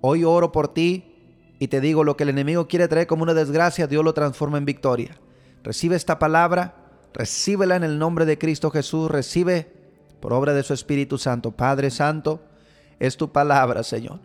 Hoy 0.00 0.24
oro 0.24 0.52
por 0.52 0.72
ti 0.72 1.10
y 1.58 1.68
te 1.68 1.80
digo 1.80 2.04
lo 2.04 2.16
que 2.16 2.22
el 2.22 2.30
enemigo 2.30 2.68
quiere 2.68 2.88
traer 2.88 3.06
como 3.06 3.24
una 3.24 3.34
desgracia, 3.34 3.86
Dios 3.86 4.04
lo 4.04 4.14
transforma 4.14 4.56
en 4.56 4.64
victoria. 4.64 5.18
Recibe 5.62 5.96
esta 5.96 6.18
palabra, 6.18 6.74
recíbela 7.12 7.76
en 7.76 7.82
el 7.82 7.98
nombre 7.98 8.24
de 8.24 8.38
Cristo 8.38 8.70
Jesús, 8.70 9.10
recibe 9.10 9.70
por 10.20 10.32
obra 10.32 10.54
de 10.54 10.62
su 10.62 10.72
Espíritu 10.72 11.18
Santo. 11.18 11.50
Padre 11.50 11.90
Santo, 11.90 12.40
es 13.00 13.16
tu 13.16 13.32
palabra, 13.32 13.82
Señor. 13.82 14.20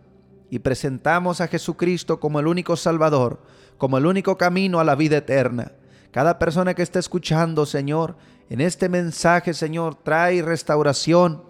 Y 0.52 0.60
presentamos 0.60 1.42
a 1.42 1.48
Jesucristo 1.48 2.20
como 2.20 2.40
el 2.40 2.46
único 2.46 2.76
Salvador, 2.76 3.42
como 3.78 3.98
el 3.98 4.06
único 4.06 4.38
camino 4.38 4.80
a 4.80 4.84
la 4.84 4.96
vida 4.96 5.18
eterna. 5.18 5.72
Cada 6.12 6.38
persona 6.38 6.76
que 6.76 6.84
está 6.84 7.00
escuchando, 7.00 7.66
Señor, 7.66 8.16
en 8.50 8.62
este 8.62 8.90
mensaje, 8.90 9.54
Señor, 9.54 9.96
trae 9.96 10.42
restauración, 10.42 11.44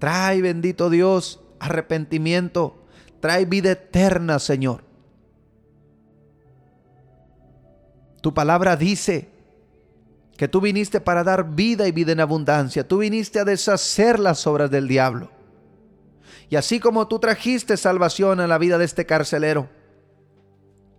trae, 0.00 0.42
bendito 0.42 0.90
Dios, 0.90 1.40
arrepentimiento, 1.60 2.84
trae 3.20 3.44
vida 3.44 3.72
eterna, 3.72 4.38
Señor. 4.38 4.84
Tu 8.20 8.32
palabra 8.34 8.76
dice 8.76 9.30
que 10.36 10.48
tú 10.48 10.60
viniste 10.60 11.00
para 11.00 11.22
dar 11.22 11.54
vida 11.54 11.86
y 11.86 11.92
vida 11.92 12.12
en 12.12 12.20
abundancia. 12.20 12.86
Tú 12.86 12.98
viniste 12.98 13.40
a 13.40 13.44
deshacer 13.44 14.18
las 14.18 14.46
obras 14.46 14.70
del 14.70 14.88
diablo. 14.88 15.30
Y 16.52 16.56
así 16.56 16.80
como 16.80 17.08
tú 17.08 17.18
trajiste 17.18 17.78
salvación 17.78 18.38
a 18.38 18.46
la 18.46 18.58
vida 18.58 18.76
de 18.76 18.84
este 18.84 19.06
carcelero, 19.06 19.70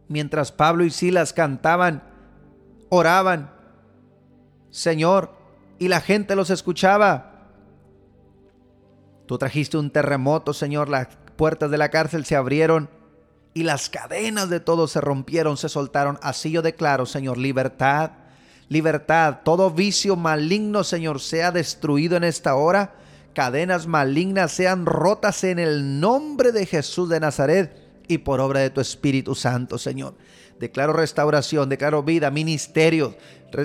mientras 0.08 0.52
Pablo 0.52 0.84
y 0.84 0.90
Silas 0.90 1.32
cantaban, 1.32 2.02
oraban, 2.90 3.54
Señor, 4.72 5.30
y 5.78 5.90
la 5.90 6.02
gente 6.02 6.36
los 6.36 6.50
escuchaba. 6.50 7.52
Tú 9.28 9.38
trajiste 9.38 9.78
un 9.78 9.92
terremoto, 9.92 10.54
Señor, 10.54 10.90
las 10.90 11.10
puertas 11.36 11.70
de 11.70 11.78
la 11.78 11.90
cárcel 11.90 12.26
se 12.26 12.36
abrieron 12.36 12.90
y 13.54 13.62
las 13.62 13.90
cadenas 13.90 14.50
de 14.50 14.60
todos 14.60 14.90
se 14.90 15.02
rompieron, 15.02 15.58
se 15.58 15.70
soltaron. 15.70 16.18
Así 16.24 16.50
yo 16.50 16.64
declaro, 16.64 17.06
Señor, 17.06 17.38
libertad, 17.38 18.10
libertad. 18.70 19.42
Todo 19.44 19.70
vicio 19.70 20.16
maligno, 20.16 20.84
Señor, 20.84 21.20
sea 21.20 21.52
destruido 21.52 22.18
en 22.18 22.24
esta 22.24 22.56
hora. 22.56 23.03
Cadenas 23.34 23.88
malignas 23.88 24.52
sean 24.52 24.86
rotas 24.86 25.44
en 25.44 25.60
el 25.60 26.00
nombre 26.00 26.52
de 26.52 26.66
Jesús 26.66 27.10
de 27.10 27.20
Nazaret 27.20 27.76
y 28.08 28.20
por 28.20 28.40
obra 28.40 28.60
de 28.60 28.70
tu 28.70 28.82
Espíritu 28.82 29.36
Santo, 29.36 29.78
Señor. 29.78 30.16
Declaro 30.60 30.94
restauración, 30.94 31.68
declaro 31.68 32.04
vida, 32.04 32.30
ministerios. 32.32 33.16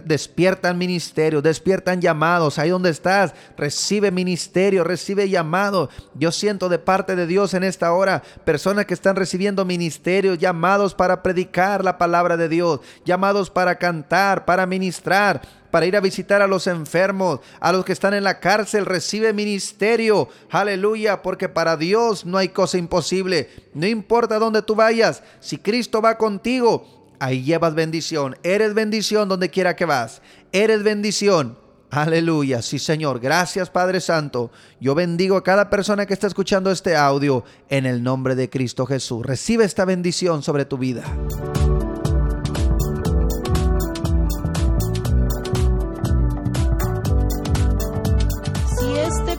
Despiertan 0.05 0.77
ministerios, 0.77 1.43
despiertan 1.43 2.01
llamados. 2.01 2.59
Ahí 2.59 2.71
donde 2.71 2.91
estás, 2.91 3.35
recibe 3.57 4.11
ministerio, 4.11 4.85
recibe 4.85 5.29
llamado. 5.31 5.89
Yo 6.15 6.31
siento 6.31 6.69
de 6.69 6.79
parte 6.79 7.17
de 7.17 7.27
Dios 7.27 7.55
en 7.55 7.65
esta 7.65 7.93
hora 7.93 8.23
personas 8.45 8.85
que 8.85 8.95
están 8.95 9.17
recibiendo 9.17 9.65
ministerios, 9.65 10.39
llamados 10.39 10.95
para 10.95 11.23
predicar 11.23 11.85
la 11.85 11.97
palabra 11.97 12.37
de 12.37 12.49
Dios, 12.49 12.81
llamados 13.05 13.49
para 13.49 13.77
cantar, 13.77 14.45
para 14.45 14.67
ministrar 14.67 15.41
para 15.71 15.87
ir 15.87 15.97
a 15.97 16.01
visitar 16.01 16.43
a 16.43 16.47
los 16.47 16.67
enfermos, 16.67 17.41
a 17.61 17.73
los 17.73 17.85
que 17.85 17.93
están 17.93 18.15
en 18.15 18.25
la 18.25 18.41
cárcel, 18.41 18.87
recibe 18.87 19.33
ministerio. 19.33 20.29
Aleluya, 20.51 21.23
porque 21.23 21.49
para 21.49 21.77
Dios 21.77 22.25
no 22.25 22.39
hay 22.39 22.49
cosa 22.49 22.79
imposible. 22.79 23.49
No 23.75 23.87
importa 23.87 24.39
dónde 24.39 24.63
tú 24.63 24.75
vayas, 24.75 25.23
si 25.41 25.59
Cristo 25.59 26.01
va 26.03 26.19
contigo, 26.19 27.17
ahí 27.21 27.43
llevas 27.43 27.75
bendición. 27.75 28.37
Eres 28.43 28.75
bendición 28.75 29.29
donde 29.29 29.51
quiera 29.51 29.77
que 29.77 29.85
vas. 29.85 30.23
Eres 30.53 30.83
bendición. 30.83 31.59
Aleluya, 31.91 32.61
sí 32.61 32.79
Señor, 32.79 33.19
gracias 33.19 33.71
Padre 33.71 34.01
Santo. 34.03 34.51
Yo 34.79 34.95
bendigo 34.95 35.37
a 35.37 35.43
cada 35.43 35.71
persona 35.71 36.05
que 36.05 36.13
está 36.13 36.27
escuchando 36.27 36.71
este 36.71 36.95
audio 36.97 37.45
en 37.71 37.87
el 37.87 38.03
nombre 38.03 38.35
de 38.35 38.51
Cristo 38.51 38.85
Jesús. 38.85 39.25
Recibe 39.25 39.65
esta 39.65 39.87
bendición 39.87 40.43
sobre 40.43 40.67
tu 40.67 40.77
vida. 40.77 41.03